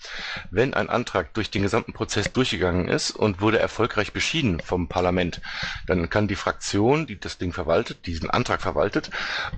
[0.50, 5.40] Wenn ein Antrag durch den gesamten Prozess durchgegangen ist und wurde erfolgreich beschieden vom Parlament,
[5.86, 9.10] dann kann die Fraktion, die das Ding verwaltet, diesen Antrag verwaltet,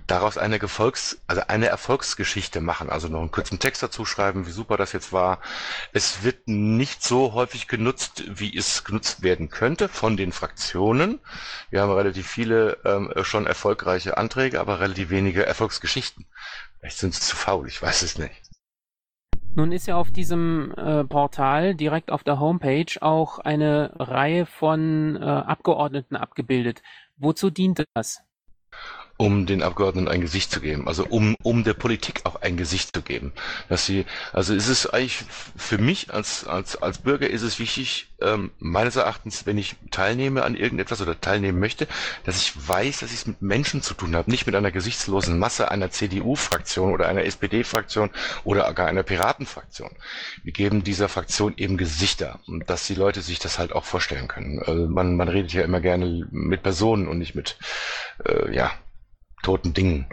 [0.06, 4.52] daraus eine Gefolgs, also eine Erfolgsgeschichte machen, also noch einen kurzen Text dazu schreiben, wie
[4.52, 5.40] super das jetzt war.
[5.94, 11.20] Es wird nicht so häufig genutzt, wie es genutzt werden könnte von den Fraktionen.
[11.70, 16.26] Wir haben relativ viele ähm, schon erfolgreich erfolgreiche Anträge, aber relativ wenige Erfolgsgeschichten.
[16.78, 18.42] Vielleicht sind sie zu faul, ich weiß es nicht.
[19.54, 25.16] Nun ist ja auf diesem äh, Portal direkt auf der Homepage auch eine Reihe von
[25.16, 26.82] äh, Abgeordneten abgebildet.
[27.16, 28.20] Wozu dient das?
[29.18, 32.94] Um den Abgeordneten ein Gesicht zu geben, also um, um der Politik auch ein Gesicht
[32.94, 33.32] zu geben.
[33.68, 35.24] Dass sie, also ist es eigentlich
[35.56, 40.44] für mich als, als, als Bürger ist es wichtig, ähm, meines Erachtens, wenn ich teilnehme
[40.44, 41.88] an irgendetwas oder teilnehmen möchte,
[42.24, 45.36] dass ich weiß, dass ich es mit Menschen zu tun habe, nicht mit einer gesichtslosen
[45.36, 48.10] Masse einer CDU-Fraktion oder einer SPD-Fraktion
[48.44, 49.90] oder gar einer Piratenfraktion.
[50.44, 54.28] Wir geben dieser Fraktion eben Gesichter und dass die Leute sich das halt auch vorstellen
[54.28, 54.60] können.
[54.60, 57.58] Also man, man redet ja immer gerne mit Personen und nicht mit,
[58.24, 58.70] äh, ja,
[59.42, 60.06] toten Dingen.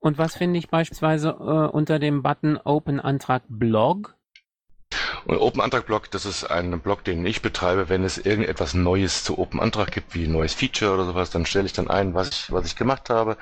[0.00, 4.16] Und was finde ich beispielsweise äh, unter dem Button Open Antrag Blog?
[5.24, 7.88] Und Open Antrag Blog, das ist ein Blog, den ich betreibe.
[7.88, 11.46] Wenn es irgendetwas Neues zu Open Antrag gibt, wie ein neues Feature oder sowas, dann
[11.46, 13.36] stelle ich dann ein, was ich, was ich gemacht habe,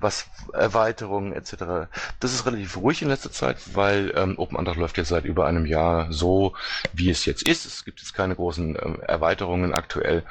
[0.00, 1.88] was Erweiterungen etc.
[2.20, 5.46] Das ist relativ ruhig in letzter Zeit, weil ähm, Open Antrag läuft jetzt seit über
[5.46, 6.54] einem Jahr so,
[6.94, 7.66] wie es jetzt ist.
[7.66, 10.24] Es gibt jetzt keine großen ähm, Erweiterungen aktuell,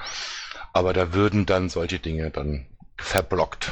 [0.73, 2.65] aber da würden dann solche Dinge dann
[2.97, 3.71] verblockt.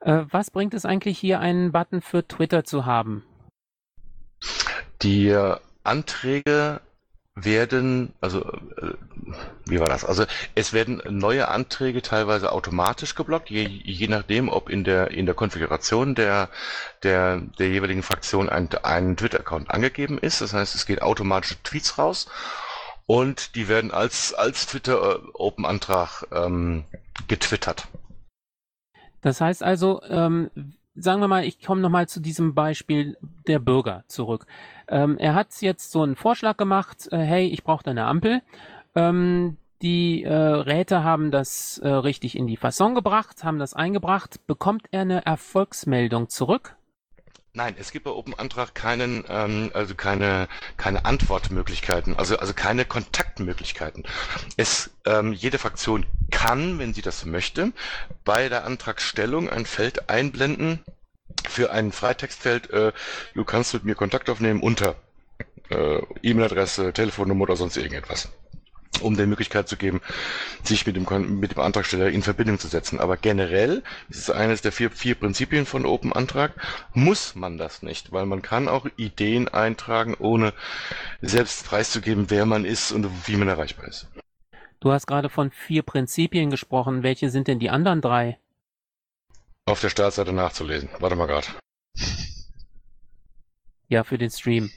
[0.00, 3.24] Äh, was bringt es eigentlich hier, einen Button für Twitter zu haben?
[5.02, 5.36] Die
[5.84, 6.80] Anträge
[7.34, 8.94] werden, also äh,
[9.64, 10.04] wie war das?
[10.04, 15.24] Also es werden neue Anträge teilweise automatisch geblockt, je, je nachdem, ob in der in
[15.24, 16.50] der Konfiguration der
[17.02, 20.42] der der jeweiligen Fraktion ein, ein Twitter-Account angegeben ist.
[20.42, 22.28] Das heißt, es geht automatisch Tweets raus
[23.06, 26.84] und die werden als als Twitter äh, Open Antrag ähm,
[27.28, 27.88] getwittert.
[29.22, 30.50] Das heißt also, ähm,
[30.94, 34.46] sagen wir mal, ich komme nochmal zu diesem Beispiel der Bürger zurück.
[34.88, 38.42] Ähm, er hat jetzt so einen Vorschlag gemacht, äh, hey, ich brauche eine Ampel.
[38.94, 44.46] Ähm, die äh, Räte haben das äh, richtig in die Fasson gebracht, haben das eingebracht.
[44.46, 46.76] Bekommt er eine Erfolgsmeldung zurück?
[47.54, 52.86] Nein, es gibt bei Open Antrag keinen, ähm, also keine, keine Antwortmöglichkeiten, also, also keine
[52.86, 54.04] Kontaktmöglichkeiten.
[54.56, 57.72] Es, ähm, jede Fraktion kann, wenn sie das möchte,
[58.24, 60.82] bei der Antragstellung ein Feld einblenden
[61.46, 62.92] für ein Freitextfeld, äh,
[63.34, 64.94] du kannst mit mir Kontakt aufnehmen unter
[65.68, 68.30] äh, E-Mail-Adresse, Telefonnummer oder sonst irgendetwas
[69.00, 70.00] um der Möglichkeit zu geben,
[70.62, 73.00] sich mit dem, mit dem Antragsteller in Verbindung zu setzen.
[73.00, 76.52] Aber generell, das ist eines der vier, vier Prinzipien von Open Antrag,
[76.92, 80.52] muss man das nicht, weil man kann auch Ideen eintragen, ohne
[81.20, 84.06] selbst preiszugeben, wer man ist und wie man erreichbar ist.
[84.80, 87.04] Du hast gerade von vier Prinzipien gesprochen.
[87.04, 88.38] Welche sind denn die anderen drei?
[89.64, 90.88] Auf der Startseite nachzulesen.
[90.98, 91.46] Warte mal gerade.
[93.86, 94.70] Ja, für den Stream.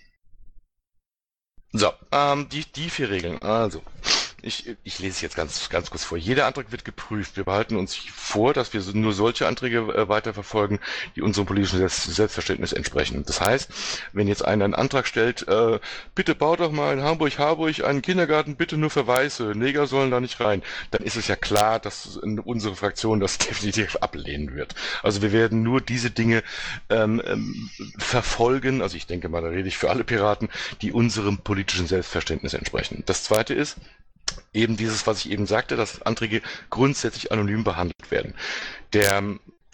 [1.78, 3.42] So, ähm, die, die vier Regeln.
[3.42, 3.82] Also,
[4.46, 6.18] ich, ich lese es jetzt ganz, ganz kurz vor.
[6.18, 7.36] Jeder Antrag wird geprüft.
[7.36, 10.80] Wir behalten uns vor, dass wir nur solche Anträge äh, weiterverfolgen,
[11.16, 13.24] die unserem politischen Selbst Selbstverständnis entsprechen.
[13.26, 13.70] Das heißt,
[14.14, 15.80] wenn jetzt einer einen Antrag stellt, äh,
[16.14, 20.12] bitte baut doch mal in Hamburg, Harburg einen Kindergarten, bitte nur für Weiße, Neger sollen
[20.12, 24.76] da nicht rein, dann ist es ja klar, dass unsere Fraktion das definitiv ablehnen wird.
[25.02, 26.44] Also wir werden nur diese Dinge
[26.90, 30.50] ähm, ähm, verfolgen, also ich denke mal, da rede ich für alle Piraten,
[30.82, 33.04] die unserem politischen Selbstverständnis entsprechen.
[33.06, 33.78] Das zweite ist,
[34.54, 38.36] eben dieses, was ich eben sagte, dass Anträge grundsätzlich anonym behandelt werden.
[38.94, 39.22] Der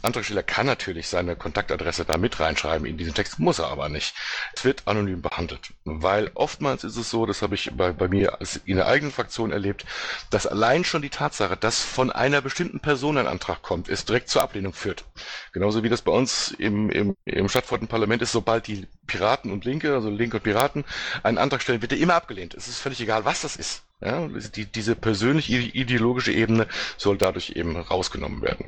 [0.04, 4.16] Antragsteller kann natürlich seine Kontaktadresse da mit reinschreiben in diesen Text, muss er aber nicht.
[4.56, 8.40] Es wird anonym behandelt, weil oftmals ist es so, das habe ich bei, bei mir
[8.66, 9.86] in der eigenen Fraktion erlebt,
[10.32, 14.30] dass allein schon die Tatsache, dass von einer bestimmten Person ein Antrag kommt, es direkt
[14.30, 15.06] zur Ablehnung führt.
[15.52, 19.94] Genauso wie das bei uns im, im, im Stadtverordnetenparlament ist, sobald die Piraten und Linke,
[19.94, 20.84] also Linke und Piraten,
[21.22, 22.56] einen Antrag stellen, wird er immer abgelehnt.
[22.56, 23.84] Es ist völlig egal, was das ist.
[24.04, 28.66] Ja, die, diese persönlich ideologische Ebene soll dadurch eben rausgenommen werden.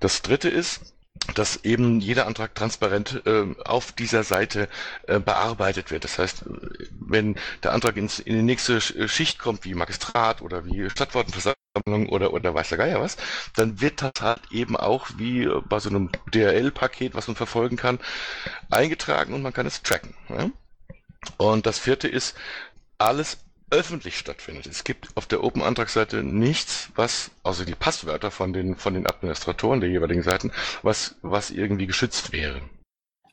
[0.00, 0.94] Das dritte ist,
[1.34, 4.68] dass eben jeder Antrag transparent äh, auf dieser Seite
[5.06, 6.04] äh, bearbeitet wird.
[6.04, 6.44] Das heißt,
[7.00, 12.32] wenn der Antrag ins, in die nächste Schicht kommt, wie Magistrat oder wie Stadtverordnetenversammlung oder,
[12.32, 13.16] oder weiß der Geier was,
[13.56, 18.00] dann wird das halt eben auch wie bei so einem DRL-Paket, was man verfolgen kann,
[18.70, 20.14] eingetragen und man kann es tracken.
[20.28, 20.50] Ja?
[21.38, 22.36] Und das vierte ist,
[22.98, 24.66] alles öffentlich stattfindet.
[24.66, 29.80] Es gibt auf der Open-Antragsseite nichts, was, außer die Passwörter von den, von den Administratoren
[29.80, 30.52] der jeweiligen Seiten,
[30.82, 32.60] was, was irgendwie geschützt wäre.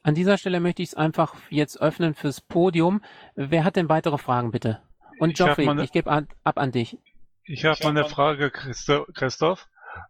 [0.03, 3.01] An dieser Stelle möchte ich es einfach jetzt öffnen fürs Podium.
[3.35, 4.81] Wer hat denn weitere Fragen, bitte?
[5.19, 6.27] Und Geoffrey, ich, ich gebe ab
[6.57, 6.97] an dich.
[7.43, 9.67] Ich habe mal eine Frage, Christoph.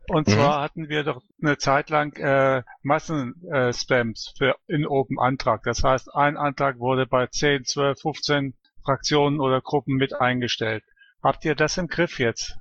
[0.07, 0.31] Und mhm.
[0.31, 5.63] zwar hatten wir doch eine Zeit lang äh, Massenspams äh, für in Open Antrag.
[5.63, 8.53] Das heißt, ein Antrag wurde bei 10, 12, 15
[8.83, 10.83] Fraktionen oder Gruppen mit eingestellt.
[11.21, 12.57] Habt ihr das im Griff jetzt?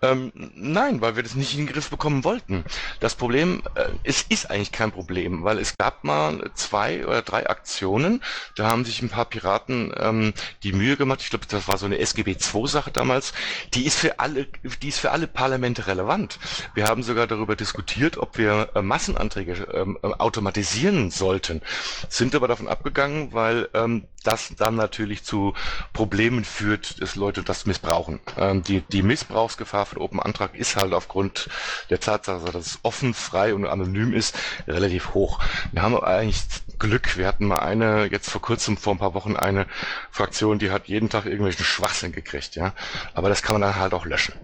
[0.00, 2.64] Ähm, nein, weil wir das nicht in den Griff bekommen wollten.
[3.00, 7.48] Das Problem, äh, es ist eigentlich kein Problem, weil es gab mal zwei oder drei
[7.48, 8.22] Aktionen,
[8.54, 11.86] da haben sich ein paar Piraten ähm, die Mühe gemacht, ich glaube, das war so
[11.86, 13.32] eine SGB II-Sache damals,
[13.74, 14.46] die ist für alle,
[14.82, 16.38] die ist für alle Parlamente relevant.
[16.74, 21.60] Wir haben sogar darüber diskutiert, ob wir äh, Massenanträge ähm, äh, automatisieren sollten,
[22.08, 25.54] sind aber davon abgegangen, weil ähm, das dann natürlich zu
[25.92, 28.20] Problemen führt, dass Leute das missbrauchen.
[28.36, 31.48] Ähm, die, die Missbrauchsgefahr von Open Antrag ist halt aufgrund
[31.90, 34.36] der Tatsache, dass es offen, frei und anonym ist,
[34.66, 35.40] relativ hoch.
[35.72, 36.42] Wir haben eigentlich
[36.78, 37.16] Glück.
[37.16, 39.66] Wir hatten mal eine, jetzt vor kurzem, vor ein paar Wochen, eine
[40.10, 42.72] Fraktion, die hat jeden Tag irgendwelchen Schwachsinn gekriegt, ja.
[43.14, 44.34] Aber das kann man dann halt auch löschen.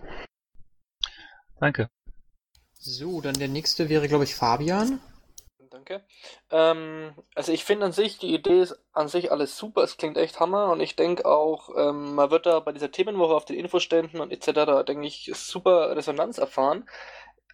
[1.61, 1.88] Danke.
[2.78, 5.01] So, dann der nächste wäre, glaube ich, Fabian.
[5.85, 6.05] Danke.
[6.51, 10.16] Ähm, also ich finde an sich, die Idee ist an sich alles super, es klingt
[10.16, 13.57] echt Hammer und ich denke auch, ähm, man wird da bei dieser Themenwoche auf den
[13.57, 16.89] Infoständen und etc., denke ich, super Resonanz erfahren.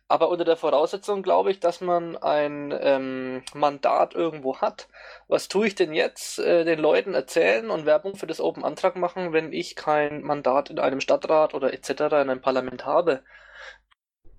[0.06, 4.88] Aber unter der Voraussetzung glaube ich, dass man ein ähm, Mandat irgendwo hat.
[5.28, 6.38] Was tue ich denn jetzt?
[6.40, 10.70] Äh, den Leuten erzählen und Werbung für das Open Antrag machen, wenn ich kein Mandat
[10.70, 11.90] in einem Stadtrat oder etc.
[11.90, 13.22] in einem Parlament habe?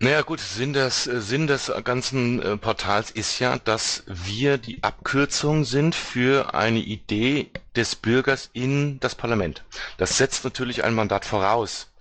[0.04, 5.64] Naja gut, Sinn des, Sinn des ganzen äh, Portals ist ja, dass wir die Abkürzung
[5.64, 9.64] sind für eine Idee des Bürgers in das Parlament.
[9.98, 11.92] Das setzt natürlich ein Mandat voraus.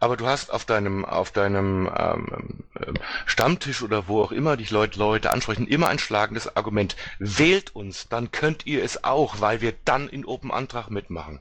[0.00, 2.92] Aber du hast auf deinem, auf deinem ähm, äh,
[3.24, 6.94] Stammtisch oder wo auch immer dich Leute, Leute ansprechen, immer ein schlagendes Argument.
[7.18, 11.40] Wählt uns, dann könnt ihr es auch, weil wir dann in Open Antrag mitmachen.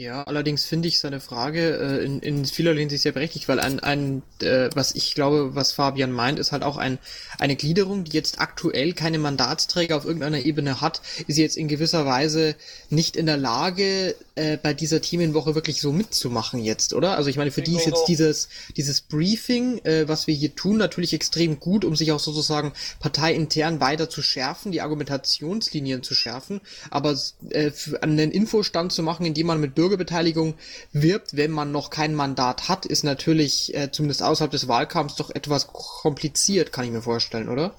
[0.00, 3.80] Ja, allerdings finde ich seine Frage äh, in, in vieler Hinsicht sehr berechtigt, weil ein,
[3.80, 6.98] ein äh, was ich glaube, was Fabian meint, ist halt auch ein,
[7.38, 12.06] eine Gliederung, die jetzt aktuell keine Mandatsträger auf irgendeiner Ebene hat, ist jetzt in gewisser
[12.06, 12.56] Weise
[12.88, 17.18] nicht in der Lage, äh, bei dieser Themenwoche wirklich so mitzumachen jetzt, oder?
[17.18, 18.48] Also ich meine, für die ist jetzt dieses,
[18.78, 23.80] dieses Briefing, äh, was wir hier tun, natürlich extrem gut, um sich auch sozusagen parteiintern
[23.80, 27.18] weiter zu schärfen, die Argumentationslinien zu schärfen, aber
[27.50, 27.70] äh,
[28.00, 30.54] einen Infostand zu machen, indem man mit Bürger Bürgerbeteiligung
[30.92, 35.30] wirbt, wenn man noch kein Mandat hat, ist natürlich äh, zumindest außerhalb des Wahlkampfs doch
[35.30, 37.74] etwas kompliziert, kann ich mir vorstellen, oder?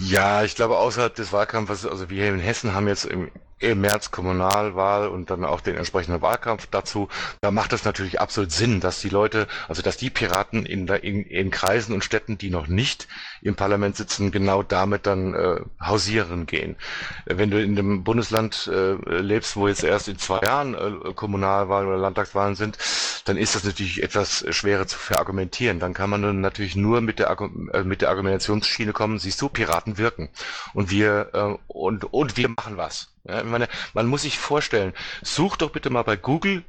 [0.00, 3.80] Ja, ich glaube außerhalb des Wahlkampfes, also wir hier in Hessen haben jetzt im im
[3.80, 7.08] März Kommunalwahl und dann auch den entsprechenden Wahlkampf dazu,
[7.40, 11.24] da macht es natürlich absolut Sinn, dass die Leute, also dass die Piraten in, in,
[11.24, 13.08] in Kreisen und Städten, die noch nicht
[13.42, 16.76] im Parlament sitzen, genau damit dann äh, hausieren gehen.
[17.26, 21.88] Wenn du in einem Bundesland äh, lebst, wo jetzt erst in zwei Jahren äh, Kommunalwahlen
[21.88, 22.78] oder Landtagswahlen sind,
[23.24, 25.80] dann ist das natürlich etwas schwerer zu verargumentieren.
[25.80, 27.36] Dann kann man dann natürlich nur mit der,
[27.72, 30.28] äh, mit der Argumentationsschiene kommen, siehst du, Piraten wirken.
[30.74, 33.12] Und wir, äh, und, und wir machen was.
[33.24, 36.64] Ja, meine, man muss sich vorstellen, sucht doch bitte mal bei Google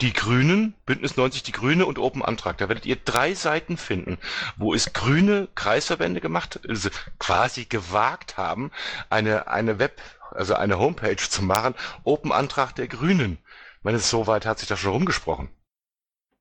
[0.00, 2.58] die Grünen, Bündnis 90 die Grüne und Open Antrag.
[2.58, 4.18] Da werdet ihr drei Seiten finden,
[4.56, 8.70] wo es grüne Kreisverbände gemacht, also quasi gewagt haben,
[9.08, 13.38] eine, eine Web, also eine Homepage zu machen, Open Antrag der Grünen.
[13.78, 15.48] Ich meine, so weit hat sich das schon rumgesprochen.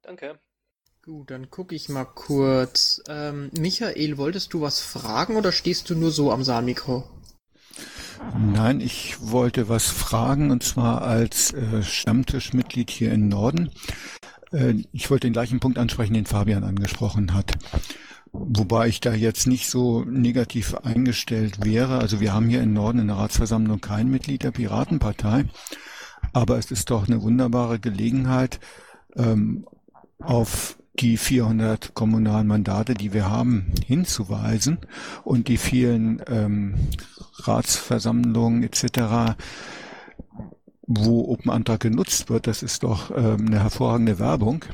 [0.01, 0.39] Danke.
[1.05, 3.01] Gut, dann gucke ich mal kurz.
[3.09, 7.03] Ähm, Michael, wolltest du was fragen oder stehst du nur so am Saalmikro?
[8.37, 13.69] Nein, ich wollte was fragen und zwar als äh, Stammtischmitglied hier im Norden.
[14.51, 17.53] Äh, ich wollte den gleichen Punkt ansprechen, den Fabian angesprochen hat.
[18.31, 21.99] Wobei ich da jetzt nicht so negativ eingestellt wäre.
[21.99, 25.45] Also wir haben hier im Norden in der Ratsversammlung kein Mitglied der Piratenpartei.
[26.31, 28.59] Aber es ist doch eine wunderbare Gelegenheit,
[29.15, 29.67] ähm,
[30.19, 34.77] auf die 400 kommunalen Mandate, die wir haben, hinzuweisen
[35.23, 36.75] und die vielen ähm,
[37.39, 39.35] Ratsversammlungen etc.,
[40.85, 44.65] wo Open Antrag genutzt wird, das ist doch ähm, eine hervorragende Werbung.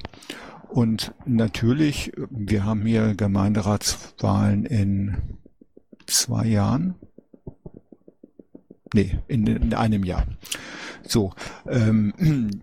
[0.68, 5.18] Und natürlich, wir haben hier Gemeinderatswahlen in
[6.06, 6.96] zwei Jahren.
[8.94, 10.26] Nee, in, in einem Jahr.
[11.08, 11.34] So,
[11.68, 12.14] ähm,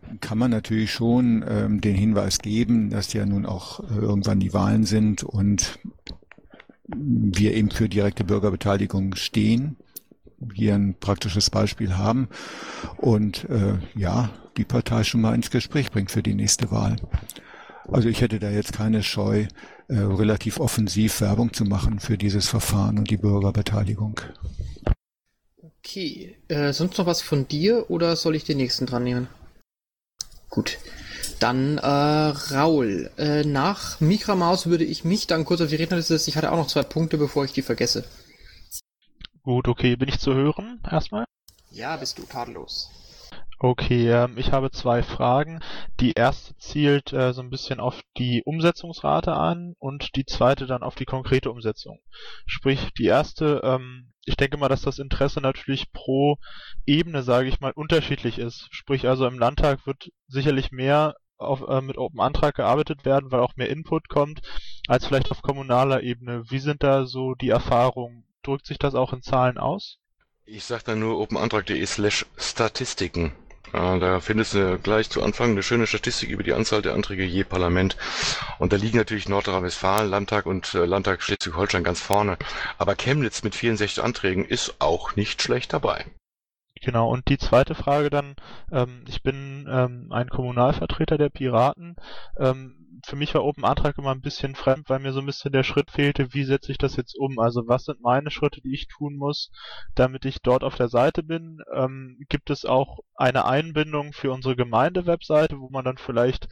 [0.21, 4.53] kann man natürlich schon ähm, den Hinweis geben, dass ja nun auch äh, irgendwann die
[4.53, 5.79] Wahlen sind und
[6.89, 9.77] wir eben für direkte Bürgerbeteiligung stehen,
[10.55, 12.29] hier ein praktisches Beispiel haben
[12.99, 16.97] und äh, ja, die Partei schon mal ins Gespräch bringt für die nächste Wahl.
[17.89, 19.47] Also ich hätte da jetzt keine Scheu,
[19.89, 24.21] äh, relativ offensiv Werbung zu machen für dieses Verfahren und die Bürgerbeteiligung.
[25.87, 29.29] Okay, äh, sonst noch was von dir oder soll ich den nächsten dran nehmen?
[30.51, 30.79] Gut.
[31.39, 33.09] Dann äh, Raul.
[33.17, 36.31] Äh, nach Mikramaus würde ich mich dann kurz auf die Rednerliste setzen.
[36.31, 38.05] Ich hatte auch noch zwei Punkte, bevor ich die vergesse.
[39.45, 39.95] Gut, okay.
[39.95, 41.25] Bin ich zu hören erstmal?
[41.71, 42.91] Ja, bist du tadellos.
[43.59, 45.61] Okay, ähm, ich habe zwei Fragen.
[45.99, 50.83] Die erste zielt äh, so ein bisschen auf die Umsetzungsrate an und die zweite dann
[50.83, 52.01] auf die konkrete Umsetzung.
[52.45, 56.37] Sprich, die erste, ähm, ich denke mal, dass das Interesse natürlich pro
[56.85, 58.69] Ebene, sage ich mal, unterschiedlich ist.
[58.73, 63.41] Sprich, also im Landtag wird sicherlich mehr auf, äh, mit Open Antrag gearbeitet werden, weil
[63.41, 64.43] auch mehr Input kommt,
[64.87, 66.45] als vielleicht auf kommunaler Ebene.
[66.51, 68.27] Wie sind da so die Erfahrungen?
[68.43, 69.99] Drückt sich das auch in Zahlen aus?
[70.45, 73.33] Ich sag da nur openantrag.de slash Statistiken.
[73.73, 77.25] Äh, da findest du gleich zu Anfang eine schöne Statistik über die Anzahl der Anträge
[77.25, 77.97] je Parlament.
[78.59, 82.39] Und da liegen natürlich Nordrhein-Westfalen, Landtag und äh, Landtag Schleswig-Holstein ganz vorne.
[82.79, 86.05] Aber Chemnitz mit 64 Anträgen ist auch nicht schlecht dabei.
[86.87, 88.37] Genau, und die zweite Frage dann,
[88.71, 91.97] ähm, ich bin ähm, ein Kommunalvertreter der Piraten.
[92.39, 95.51] Ähm, für mich war Open Antrag immer ein bisschen fremd, weil mir so ein bisschen
[95.51, 97.41] der Schritt fehlte, wie setze ich das jetzt um?
[97.41, 99.51] Also was sind meine Schritte, die ich tun muss,
[99.97, 101.59] damit ich dort auf der Seite bin?
[101.75, 106.47] Ähm, gibt es auch eine Einbindung für unsere Gemeinde-Webseite, wo man dann vielleicht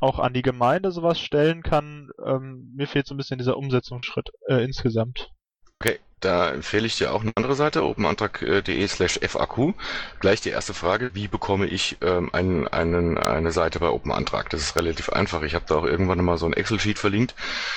[0.00, 2.08] auch an die Gemeinde sowas stellen kann?
[2.24, 5.35] Ähm, mir fehlt so ein bisschen dieser Umsetzungsschritt äh, insgesamt.
[5.80, 9.74] Okay, da empfehle ich dir auch eine andere Seite, openantrag.de slash FAQ.
[10.20, 14.48] Gleich die erste Frage, wie bekomme ich ähm, einen, einen, eine Seite bei OpenAntrag?
[14.48, 15.42] Das ist relativ einfach.
[15.42, 17.34] Ich habe da auch irgendwann mal so ein Excel-Sheet verlinkt.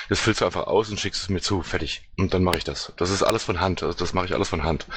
[0.08, 1.62] Das füllst du einfach aus und schickst es mir zu.
[1.62, 2.10] Fertig.
[2.18, 2.94] Und dann mache ich das.
[2.96, 3.84] Das ist alles von Hand.
[3.84, 4.88] Also das mache ich alles von Hand.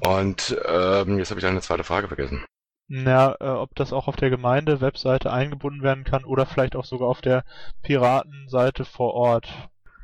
[0.00, 2.44] Und ähm, jetzt habe ich eine zweite Frage vergessen.
[2.92, 7.08] Na, äh, ob das auch auf der Gemeinde-Webseite eingebunden werden kann oder vielleicht auch sogar
[7.08, 7.44] auf der
[7.82, 9.48] Piratenseite vor Ort.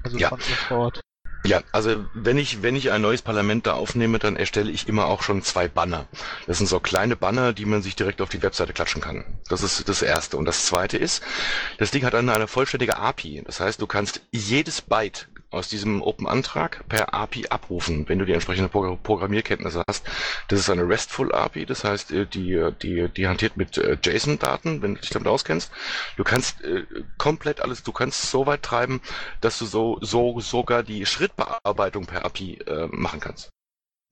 [0.04, 0.28] Also ja.
[0.28, 1.00] von vor Ort.
[1.48, 5.06] Ja, also wenn ich, wenn ich ein neues Parlament da aufnehme, dann erstelle ich immer
[5.06, 6.06] auch schon zwei Banner.
[6.46, 9.24] Das sind so kleine Banner, die man sich direkt auf die Webseite klatschen kann.
[9.48, 10.36] Das ist das Erste.
[10.36, 11.22] Und das Zweite ist,
[11.78, 13.42] das Ding hat dann eine vollständige API.
[13.44, 18.32] Das heißt, du kannst jedes Byte aus diesem Open-Antrag per API abrufen, wenn du die
[18.32, 20.06] entsprechende Programmierkenntnisse hast.
[20.48, 24.82] Das ist eine RESTful API, das heißt, äh, die, die, die hantiert mit äh, JSON-Daten,
[24.82, 25.70] wenn du dich damit auskennst.
[26.16, 26.84] Du kannst äh,
[27.18, 29.00] komplett alles, du kannst so weit treiben,
[29.40, 33.50] dass du so, so sogar die Schrittbearbeitung per API äh, machen kannst.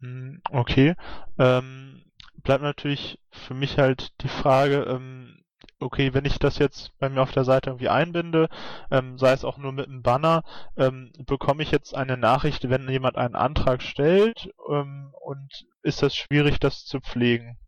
[0.00, 0.94] Hm, okay.
[1.38, 2.04] Ähm,
[2.42, 5.43] bleibt natürlich für mich halt die Frage, ähm,
[5.80, 8.48] okay, wenn ich das jetzt bei mir auf der Seite irgendwie einbinde,
[8.90, 10.42] ähm, sei es auch nur mit einem Banner,
[10.76, 16.14] ähm, bekomme ich jetzt eine Nachricht, wenn jemand einen Antrag stellt ähm, und ist das
[16.16, 17.58] schwierig, das zu pflegen?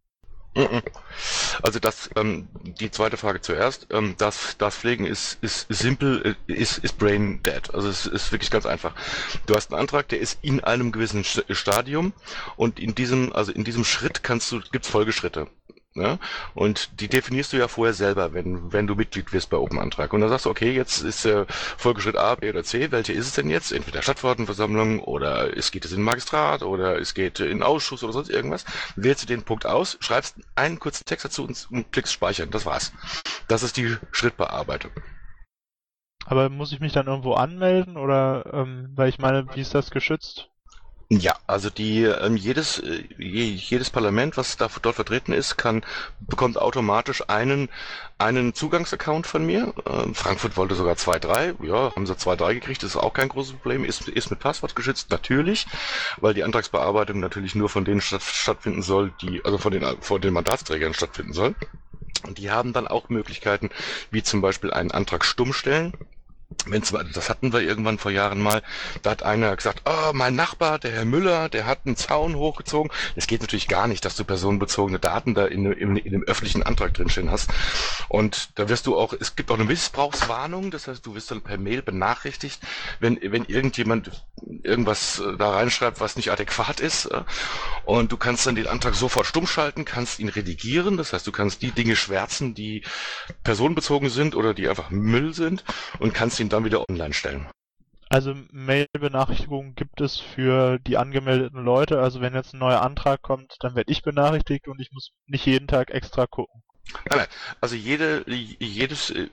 [1.63, 3.89] Also das, ähm, die zweite Frage zuerst.
[3.91, 7.75] Ähm, das, das Pflegen ist, ist simpel, äh, ist, ist brain dead.
[7.75, 8.95] Also es ist wirklich ganz einfach.
[9.45, 12.15] Du hast einen Antrag, der ist in einem gewissen Stadium
[12.57, 15.49] und in diesem, also in diesem Schritt kannst du, gibt's Folgeschritte.
[15.97, 16.19] Ne?
[16.55, 20.13] Und die definierst du ja vorher selber, wenn, wenn du Mitglied wirst bei Open Antrag.
[20.13, 22.93] Und dann sagst du, okay, jetzt ist äh, Folgeschritt A, B oder C.
[22.93, 23.73] Welche ist es denn jetzt?
[23.73, 28.29] Entweder Stadtverordnetenversammlung oder es geht es in Magistrat oder es geht in Ausschuss oder sonst
[28.29, 28.67] irgendwas.
[28.97, 32.51] Wählst du den Punkt aus, schreibst einen kurzen Text dazu und, und klickst speichern.
[32.51, 32.93] Das war's.
[33.49, 34.91] Das ist die Schrittbearbeitung.
[36.27, 39.91] Aber muss ich mich dann irgendwo anmelden oder, ähm, weil ich meine, wie ist das
[39.91, 40.51] geschützt?
[41.09, 45.85] Ja, also die ähm, jedes äh, jedes Parlament, was da dort vertreten ist, kann
[46.19, 47.69] bekommt automatisch einen
[48.19, 49.73] einen Zugangsaccount von mir.
[49.89, 53.13] Ähm, Frankfurt wollte sogar zwei drei, ja, haben sie zwei drei gekriegt, das ist auch
[53.13, 53.85] kein großes Problem.
[53.85, 55.67] Ist ist mit Passwort geschützt natürlich,
[56.17, 60.21] weil die Antragsbearbeitung natürlich nur von denen statt, stattfinden soll, die also von den von
[60.21, 61.55] den Mandatsträgern stattfinden soll.
[62.25, 63.71] Und die haben dann auch Möglichkeiten,
[64.11, 65.93] wie zum Beispiel einen Antrag stumm stellen
[66.67, 68.63] Wenn's, das hatten wir irgendwann vor Jahren mal.
[69.03, 72.91] Da hat einer gesagt, oh, mein Nachbar, der Herr Müller, der hat einen Zaun hochgezogen.
[73.15, 76.63] Es geht natürlich gar nicht, dass du personenbezogene Daten da in, in, in dem öffentlichen
[76.65, 77.51] Antrag drinstehen hast.
[78.09, 81.43] Und da wirst du auch, es gibt auch eine Missbrauchswarnung, das heißt, du wirst dann
[81.43, 82.61] per Mail benachrichtigt,
[82.99, 84.11] wenn, wenn irgendjemand
[84.63, 87.07] irgendwas äh, da reinschreibt, was nicht adäquat ist.
[87.07, 87.23] Äh,
[87.85, 91.33] und du kannst dann den Antrag sofort stumm schalten, kannst ihn redigieren, das heißt, du
[91.33, 92.83] kannst die Dinge schwärzen, die
[93.45, 95.65] personenbezogen sind oder die einfach Müll sind
[95.99, 97.47] und kannst ihn dann wieder online stellen.
[98.09, 102.01] Also Mail-Benachrichtigungen gibt es für die angemeldeten Leute.
[102.01, 105.45] Also wenn jetzt ein neuer Antrag kommt, dann werde ich benachrichtigt und ich muss nicht
[105.45, 106.63] jeden Tag extra gucken.
[107.09, 107.27] Nein, nein.
[107.61, 109.29] Also jede, jedes, äh,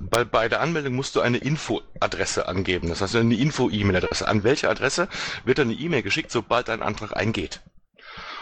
[0.00, 2.88] bei, bei der Anmeldung musst du eine Info-Adresse angeben.
[2.88, 4.26] Das heißt eine Info-E-Mail-Adresse.
[4.26, 5.08] An welche Adresse
[5.44, 7.60] wird dann eine E-Mail geschickt, sobald dein Antrag eingeht?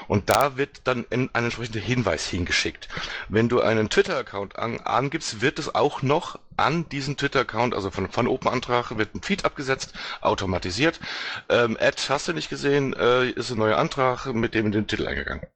[0.09, 2.89] Und da wird dann ein entsprechender Hinweis hingeschickt.
[3.29, 8.09] Wenn du einen Twitter-Account an, angibst, wird es auch noch an diesen Twitter-Account, also von,
[8.09, 11.01] von Open-Antrag, wird ein Feed abgesetzt, automatisiert.
[11.49, 14.87] Ähm, Ad hast du nicht gesehen, äh, ist ein neuer Antrag mit dem in den
[14.87, 15.47] Titel eingegangen.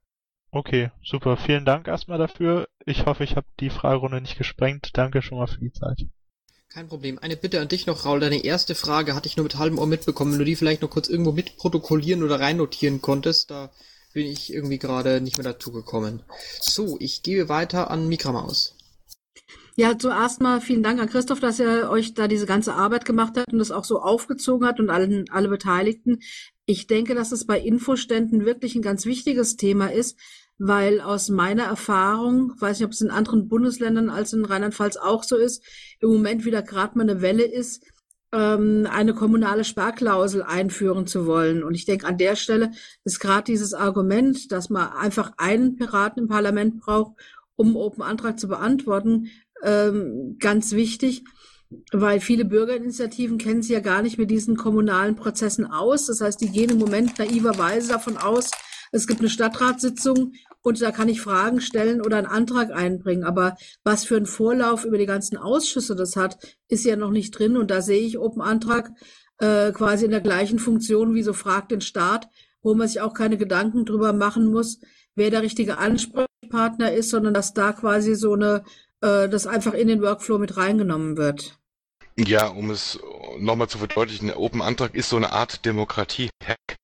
[0.51, 1.36] Okay, super.
[1.36, 2.68] Vielen Dank erstmal dafür.
[2.86, 4.90] Ich hoffe, ich habe die Fragerunde nicht gesprengt.
[4.94, 6.07] Danke schon mal für die Zeit.
[6.70, 7.18] Kein Problem.
[7.18, 8.20] Eine Bitte an dich noch, Raul.
[8.20, 10.32] Deine erste Frage hatte ich nur mit halbem Ohr mitbekommen.
[10.32, 13.70] Wenn du die vielleicht noch kurz irgendwo mitprotokollieren oder reinnotieren konntest, da
[14.12, 16.22] bin ich irgendwie gerade nicht mehr dazu gekommen.
[16.61, 18.74] So, ich gebe weiter an Mikramaus.
[19.81, 23.39] Ja, zuerst mal vielen Dank an Christoph, dass er euch da diese ganze Arbeit gemacht
[23.39, 26.18] hat und das auch so aufgezogen hat und allen, alle Beteiligten.
[26.66, 30.18] Ich denke, dass es bei Infoständen wirklich ein ganz wichtiges Thema ist,
[30.59, 35.22] weil aus meiner Erfahrung, weiß nicht, ob es in anderen Bundesländern als in Rheinland-Pfalz auch
[35.22, 35.62] so ist,
[36.01, 37.87] im Moment wieder gerade mal eine Welle ist,
[38.33, 41.62] ähm, eine kommunale Sparklausel einführen zu wollen.
[41.62, 42.72] Und ich denke, an der Stelle
[43.05, 47.12] ist gerade dieses Argument, dass man einfach einen Piraten im Parlament braucht,
[47.59, 49.31] um Open Antrag zu beantworten,
[49.62, 51.24] ähm, ganz wichtig,
[51.92, 56.06] weil viele Bürgerinitiativen kennen sich ja gar nicht mit diesen kommunalen Prozessen aus.
[56.06, 58.50] Das heißt, die gehen im Moment naiverweise davon aus,
[58.90, 60.32] es gibt eine Stadtratssitzung
[60.62, 63.24] und da kann ich Fragen stellen oder einen Antrag einbringen.
[63.24, 66.38] Aber was für ein Vorlauf über die ganzen Ausschüsse das hat,
[66.68, 67.56] ist ja noch nicht drin.
[67.56, 68.90] Und da sehe ich Open Antrag
[69.38, 72.28] äh, quasi in der gleichen Funktion wie so fragt den Staat,
[72.62, 74.80] wo man sich auch keine Gedanken drüber machen muss,
[75.14, 78.64] wer der richtige Ansprechpartner ist, sondern dass da quasi so eine,
[79.01, 81.59] äh, das einfach in den Workflow mit reingenommen wird.
[82.16, 82.99] Ja, um es
[83.38, 86.76] nochmal zu verdeutlichen, Open Antrag ist so eine Art Demokratie-Hack.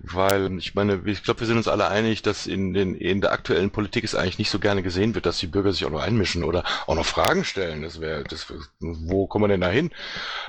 [0.00, 3.32] Weil ich meine, ich glaube, wir sind uns alle einig, dass in, den, in der
[3.32, 6.00] aktuellen Politik es eigentlich nicht so gerne gesehen wird, dass die Bürger sich auch noch
[6.00, 7.82] einmischen oder auch noch Fragen stellen.
[7.82, 9.90] Das wäre, das, wo kommen wir denn da hin?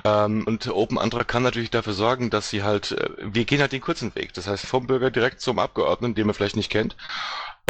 [0.04, 3.72] Ähm, und Open Antrag kann natürlich dafür sorgen, dass sie halt, äh, wir gehen halt
[3.72, 4.32] den kurzen Weg.
[4.32, 6.96] Das heißt, vom Bürger direkt zum Abgeordneten, den man vielleicht nicht kennt.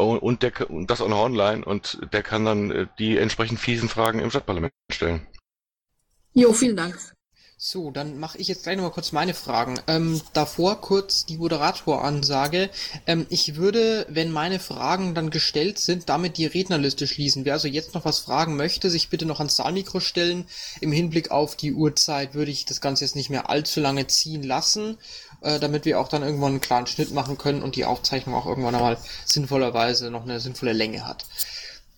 [0.01, 3.89] Und, der, und das auch noch online und der kann dann äh, die entsprechend fiesen
[3.89, 5.27] Fragen im Stadtparlament stellen.
[6.33, 6.97] Jo, vielen Dank.
[7.63, 9.79] So, dann mache ich jetzt gleich nochmal kurz meine Fragen.
[9.87, 12.71] Ähm, davor kurz die Moderatoransage.
[13.07, 17.45] Ähm, ich würde, wenn meine Fragen dann gestellt sind, damit die Rednerliste schließen.
[17.45, 20.47] Wer also jetzt noch was fragen möchte, sich bitte noch ans Saalmikro stellen.
[20.81, 24.43] Im Hinblick auf die Uhrzeit würde ich das Ganze jetzt nicht mehr allzu lange ziehen
[24.43, 24.97] lassen,
[25.43, 28.47] äh, damit wir auch dann irgendwann einen klaren Schnitt machen können und die Aufzeichnung auch
[28.47, 28.97] irgendwann einmal
[29.27, 31.27] sinnvollerweise noch eine sinnvolle Länge hat.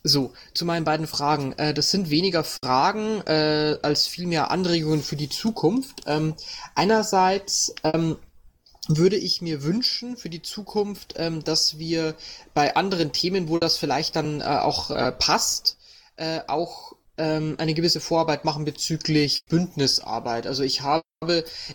[0.04, 1.52] So, zu meinen beiden Fragen.
[1.58, 6.02] Äh, das sind weniger Fragen äh, als vielmehr Anregungen für die Zukunft.
[6.06, 6.34] Ähm,
[6.74, 8.16] einerseits ähm,
[8.88, 12.16] würde ich mir wünschen für die Zukunft, ähm, dass wir
[12.52, 15.76] bei anderen Themen, wo das vielleicht dann äh, auch äh, passt,
[16.16, 20.48] äh, auch ähm, eine gewisse Vorarbeit machen bezüglich Bündnisarbeit.
[20.48, 21.04] Also ich habe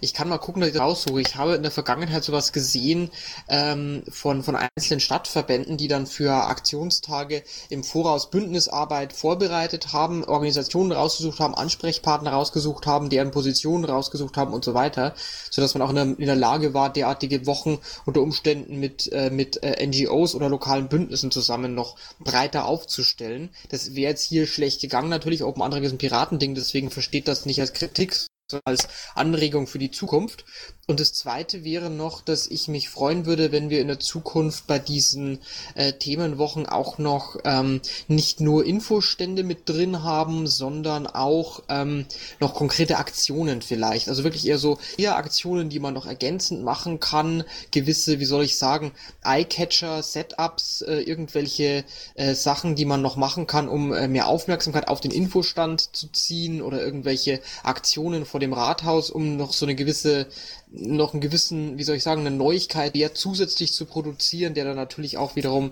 [0.01, 1.21] ich kann mal gucken, dass ich raussuche.
[1.21, 3.09] Ich habe in der Vergangenheit sowas gesehen
[3.47, 10.91] ähm, von, von einzelnen Stadtverbänden, die dann für Aktionstage im Voraus Bündnisarbeit vorbereitet haben, Organisationen
[10.91, 15.13] rausgesucht haben, Ansprechpartner rausgesucht haben, deren Positionen rausgesucht haben und so weiter,
[15.49, 19.29] sodass man auch in der, in der Lage war, derartige Wochen unter Umständen mit, äh,
[19.29, 23.49] mit äh, NGOs oder lokalen Bündnissen zusammen noch breiter aufzustellen.
[23.69, 25.43] Das wäre jetzt hier schlecht gegangen natürlich.
[25.43, 28.27] Open Antrag ist ein Piratending, deswegen versteht das nicht als Kritik,
[28.65, 30.45] als Anregung für die Zukunft.
[30.89, 34.67] Und das Zweite wäre noch, dass ich mich freuen würde, wenn wir in der Zukunft
[34.67, 35.39] bei diesen
[35.75, 42.05] äh, Themenwochen auch noch ähm, nicht nur Infostände mit drin haben, sondern auch ähm,
[42.39, 44.07] noch konkrete Aktionen vielleicht.
[44.07, 47.43] Also wirklich eher so eher Aktionen, die man noch ergänzend machen kann.
[47.71, 48.93] Gewisse, wie soll ich sagen,
[49.25, 51.83] Eyecatcher, Setups, äh, irgendwelche
[52.15, 56.07] äh, Sachen, die man noch machen kann, um äh, mehr Aufmerksamkeit auf den Infostand zu
[56.13, 60.27] ziehen oder irgendwelche Aktionen vor dem Rathaus, um noch so eine gewisse,
[60.69, 64.75] noch einen gewissen, wie soll ich sagen, eine Neuigkeit der zusätzlich zu produzieren, der dann
[64.75, 65.71] natürlich auch wiederum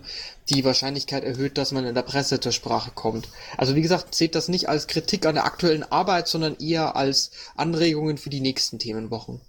[0.49, 3.29] die Wahrscheinlichkeit erhöht, dass man in der Presse zur Sprache kommt.
[3.57, 7.31] Also wie gesagt, seht das nicht als Kritik an der aktuellen Arbeit, sondern eher als
[7.55, 9.41] Anregungen für die nächsten Themenwochen.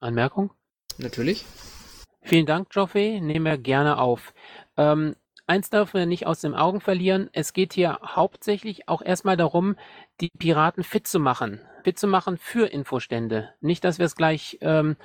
[0.00, 0.52] Anmerkung?
[0.98, 1.44] Natürlich.
[2.22, 3.20] Vielen Dank, Joffrey.
[3.20, 4.32] Nehmen wir gerne auf.
[4.76, 5.16] Ähm,
[5.46, 7.30] eins dürfen wir nicht aus den Augen verlieren.
[7.32, 9.76] Es geht hier hauptsächlich auch erstmal darum,
[10.20, 11.60] die Piraten fit zu machen.
[11.84, 13.50] Fit zu machen für Infostände.
[13.60, 14.96] Nicht, dass wir es gleich, ähm,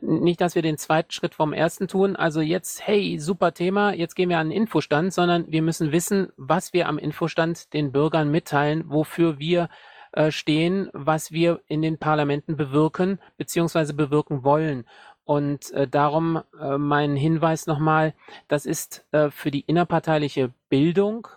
[0.00, 2.16] nicht, dass wir den zweiten Schritt vom ersten tun.
[2.16, 6.32] Also jetzt, hey, super Thema, jetzt gehen wir an den Infostand, sondern wir müssen wissen,
[6.36, 9.68] was wir am Infostand den Bürgern mitteilen, wofür wir
[10.12, 13.92] äh, stehen, was wir in den Parlamenten bewirken bzw.
[13.92, 14.86] bewirken wollen.
[15.24, 18.14] Und äh, darum äh, mein Hinweis nochmal,
[18.48, 21.28] das ist äh, für die innerparteiliche Bildung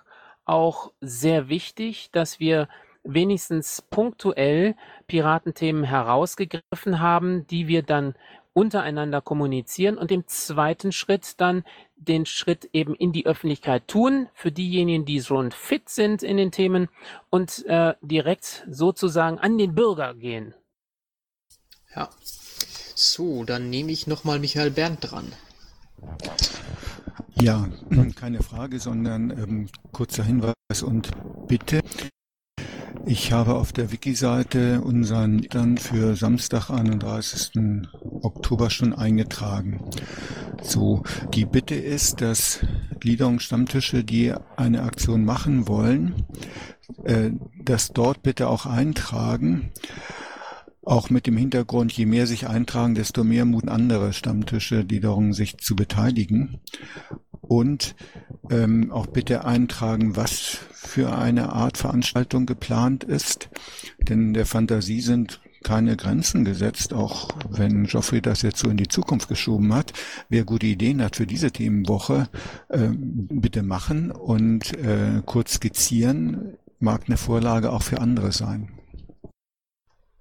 [0.45, 2.67] auch sehr wichtig, dass wir
[3.07, 4.75] wenigstens punktuell
[5.07, 8.15] Piratenthemen herausgegriffen haben, die wir dann
[8.53, 11.63] untereinander kommunizieren und im zweiten Schritt dann
[11.95, 16.51] den Schritt eben in die Öffentlichkeit tun, für diejenigen, die schon fit sind in den
[16.51, 16.89] Themen
[17.29, 20.55] und äh, direkt sozusagen an den Bürger gehen.
[21.95, 22.09] Ja.
[22.95, 25.31] So, dann nehme ich nochmal Michael Berndt dran.
[27.39, 27.69] Ja,
[28.15, 31.11] keine Frage, sondern ähm, kurzer Hinweis und
[31.47, 31.81] Bitte.
[33.05, 37.51] Ich habe auf der Wiki-Seite unseren dann für Samstag, 31.
[38.21, 39.83] Oktober schon eingetragen.
[40.61, 42.59] So, die Bitte ist, dass
[42.99, 46.25] Gliederungsstammtische, die eine Aktion machen wollen,
[47.03, 47.31] äh,
[47.63, 49.71] das dort bitte auch eintragen.
[50.83, 55.57] Auch mit dem Hintergrund, je mehr sich eintragen, desto mehr muten andere Stammtische, darum sich
[55.57, 56.61] zu beteiligen.
[57.41, 57.95] Und
[58.49, 63.49] ähm, auch bitte eintragen, was für eine Art Veranstaltung geplant ist.
[63.99, 68.87] Denn der Fantasie sind keine Grenzen gesetzt, auch wenn Geoffrey das jetzt so in die
[68.87, 69.91] Zukunft geschoben hat.
[70.29, 72.29] Wer gute Ideen hat für diese Themenwoche,
[72.69, 78.76] äh, bitte machen und äh, kurz skizzieren, mag eine Vorlage auch für andere sein.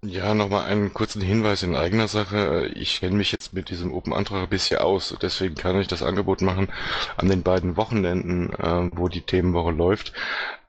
[0.02, 2.70] Ja, nochmal einen kurzen Hinweis in eigener Sache.
[2.74, 6.42] Ich kenne mich jetzt mit diesem Open-Antrag ein bisschen aus, deswegen kann ich das Angebot
[6.42, 6.68] machen,
[7.16, 10.12] an den beiden Wochenenden, äh, wo die Themenwoche läuft,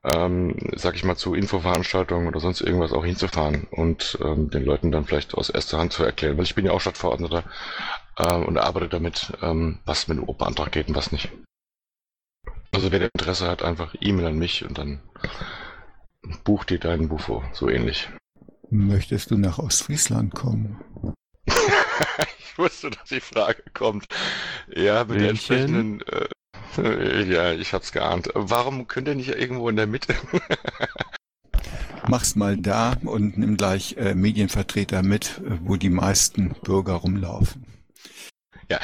[0.04, 4.92] ähm, sag ich mal, zu Infoveranstaltungen oder sonst irgendwas auch hinzufahren und ähm, den Leuten
[4.92, 7.44] dann vielleicht aus erster Hand zu erklären, weil ich bin ja auch Stadtverordneter
[8.18, 11.30] ähm, und arbeite damit, ähm, was mit dem Open-Antrag geht und was nicht.
[12.72, 15.02] Also wer Interesse hat, einfach E-Mail an mich und dann
[16.44, 18.10] bucht dir deinen Bufo, so ähnlich.
[18.70, 20.82] Möchtest du nach Ostfriesland kommen?
[21.48, 24.08] ich wusste, dass die Frage kommt.
[24.76, 26.02] Ja, mit der entsprechenden.
[26.78, 28.30] Äh, ja, ich hab's geahnt.
[28.34, 30.16] Warum könnt ihr nicht irgendwo in der Mitte?
[32.08, 37.66] Mach's mal da und nimm gleich äh, Medienvertreter mit, wo die meisten Bürger rumlaufen.
[38.70, 38.82] Ja,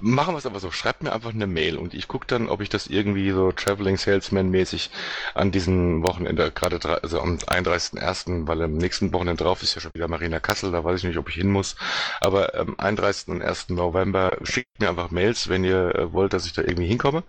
[0.00, 0.72] machen wir es aber so.
[0.72, 3.96] Schreibt mir einfach eine Mail und ich gucke dann, ob ich das irgendwie so Traveling
[3.96, 4.90] Salesman mäßig
[5.34, 9.94] an diesem Wochenende, gerade also am 31.01., weil am nächsten Wochenende drauf ist ja schon
[9.94, 11.76] wieder Marina Kassel, da weiß ich nicht, ob ich hin muss.
[12.20, 13.28] Aber am 31.
[13.28, 13.68] und 1.
[13.68, 17.22] November schickt mir einfach Mails, wenn ihr äh, wollt, dass ich da irgendwie hinkomme.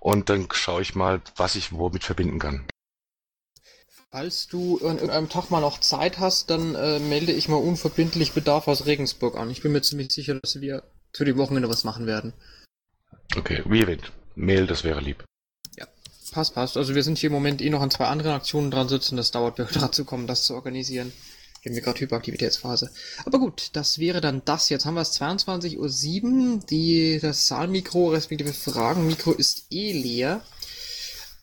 [0.00, 2.66] Und dann schaue ich mal, was ich womit verbinden kann.
[4.10, 8.32] Falls du an irgendeinem Tag mal noch Zeit hast, dann äh, melde ich mal unverbindlich
[8.32, 9.50] Bedarf aus Regensburg an.
[9.50, 10.84] Ich bin mir ziemlich sicher, dass wir
[11.14, 12.32] für die Wochenende was machen werden.
[13.36, 15.24] Okay, wie erwähnt, Mail, das wäre lieb.
[15.76, 15.86] Ja,
[16.32, 16.76] passt, passt.
[16.76, 19.16] Also wir sind hier im Moment eh noch an zwei anderen Aktionen dran sitzen.
[19.16, 21.12] Das dauert mir dran zu kommen, das zu organisieren.
[21.62, 22.90] Wir haben hier gerade Hyperaktivitätsphase.
[23.24, 24.68] Aber gut, das wäre dann das.
[24.68, 26.60] Jetzt haben wir es 22.07 Uhr.
[26.68, 30.42] Die, das Saalmikro, respektive Fragenmikro ist eh leer.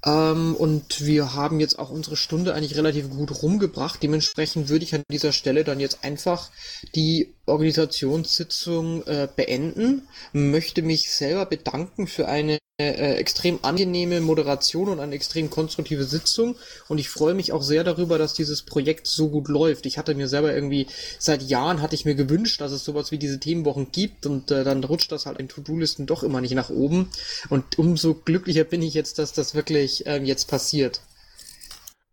[0.06, 4.02] Ähm, und wir haben jetzt auch unsere Stunde eigentlich relativ gut rumgebracht.
[4.02, 6.50] Dementsprechend würde ich an dieser Stelle dann jetzt einfach
[6.96, 10.08] die Organisationssitzung äh, beenden.
[10.34, 16.56] Möchte mich selber bedanken für eine äh, extrem angenehme Moderation und eine extrem konstruktive Sitzung.
[16.88, 19.86] Und ich freue mich auch sehr darüber, dass dieses Projekt so gut läuft.
[19.86, 20.88] Ich hatte mir selber irgendwie,
[21.20, 24.64] seit Jahren hatte ich mir gewünscht, dass es sowas wie diese Themenwochen gibt und äh,
[24.64, 27.10] dann rutscht das halt in To-Do-Listen doch immer nicht nach oben.
[27.49, 31.02] Und umso glücklicher bin ich jetzt, dass das wirklich ähm, jetzt passiert.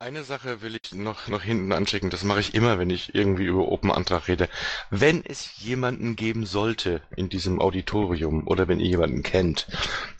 [0.00, 3.46] Eine Sache will ich noch, noch hinten anschicken, das mache ich immer, wenn ich irgendwie
[3.46, 4.48] über Open Antrag rede.
[4.90, 9.66] Wenn es jemanden geben sollte in diesem Auditorium oder wenn ihr jemanden kennt,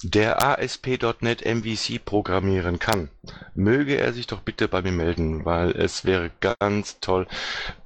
[0.02, 3.08] der ASP.NET MVC programmieren kann,
[3.54, 7.28] möge er sich doch bitte bei mir melden, weil es wäre ganz toll,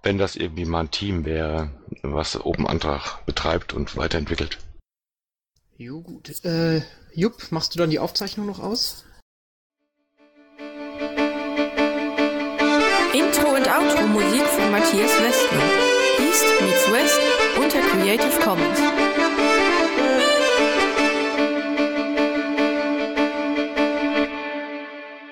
[0.02, 4.56] wenn das irgendwie mal ein Team wäre, was Open Antrag betreibt und weiterentwickelt.
[5.76, 6.42] Jo, gut.
[6.46, 6.80] Äh,
[7.12, 9.04] Jupp, machst du dann die Aufzeichnung noch aus?
[13.62, 15.62] Und Outro Musik von Matthias Westner.
[16.18, 17.20] East meets West
[17.56, 19.21] unter Creative Commons.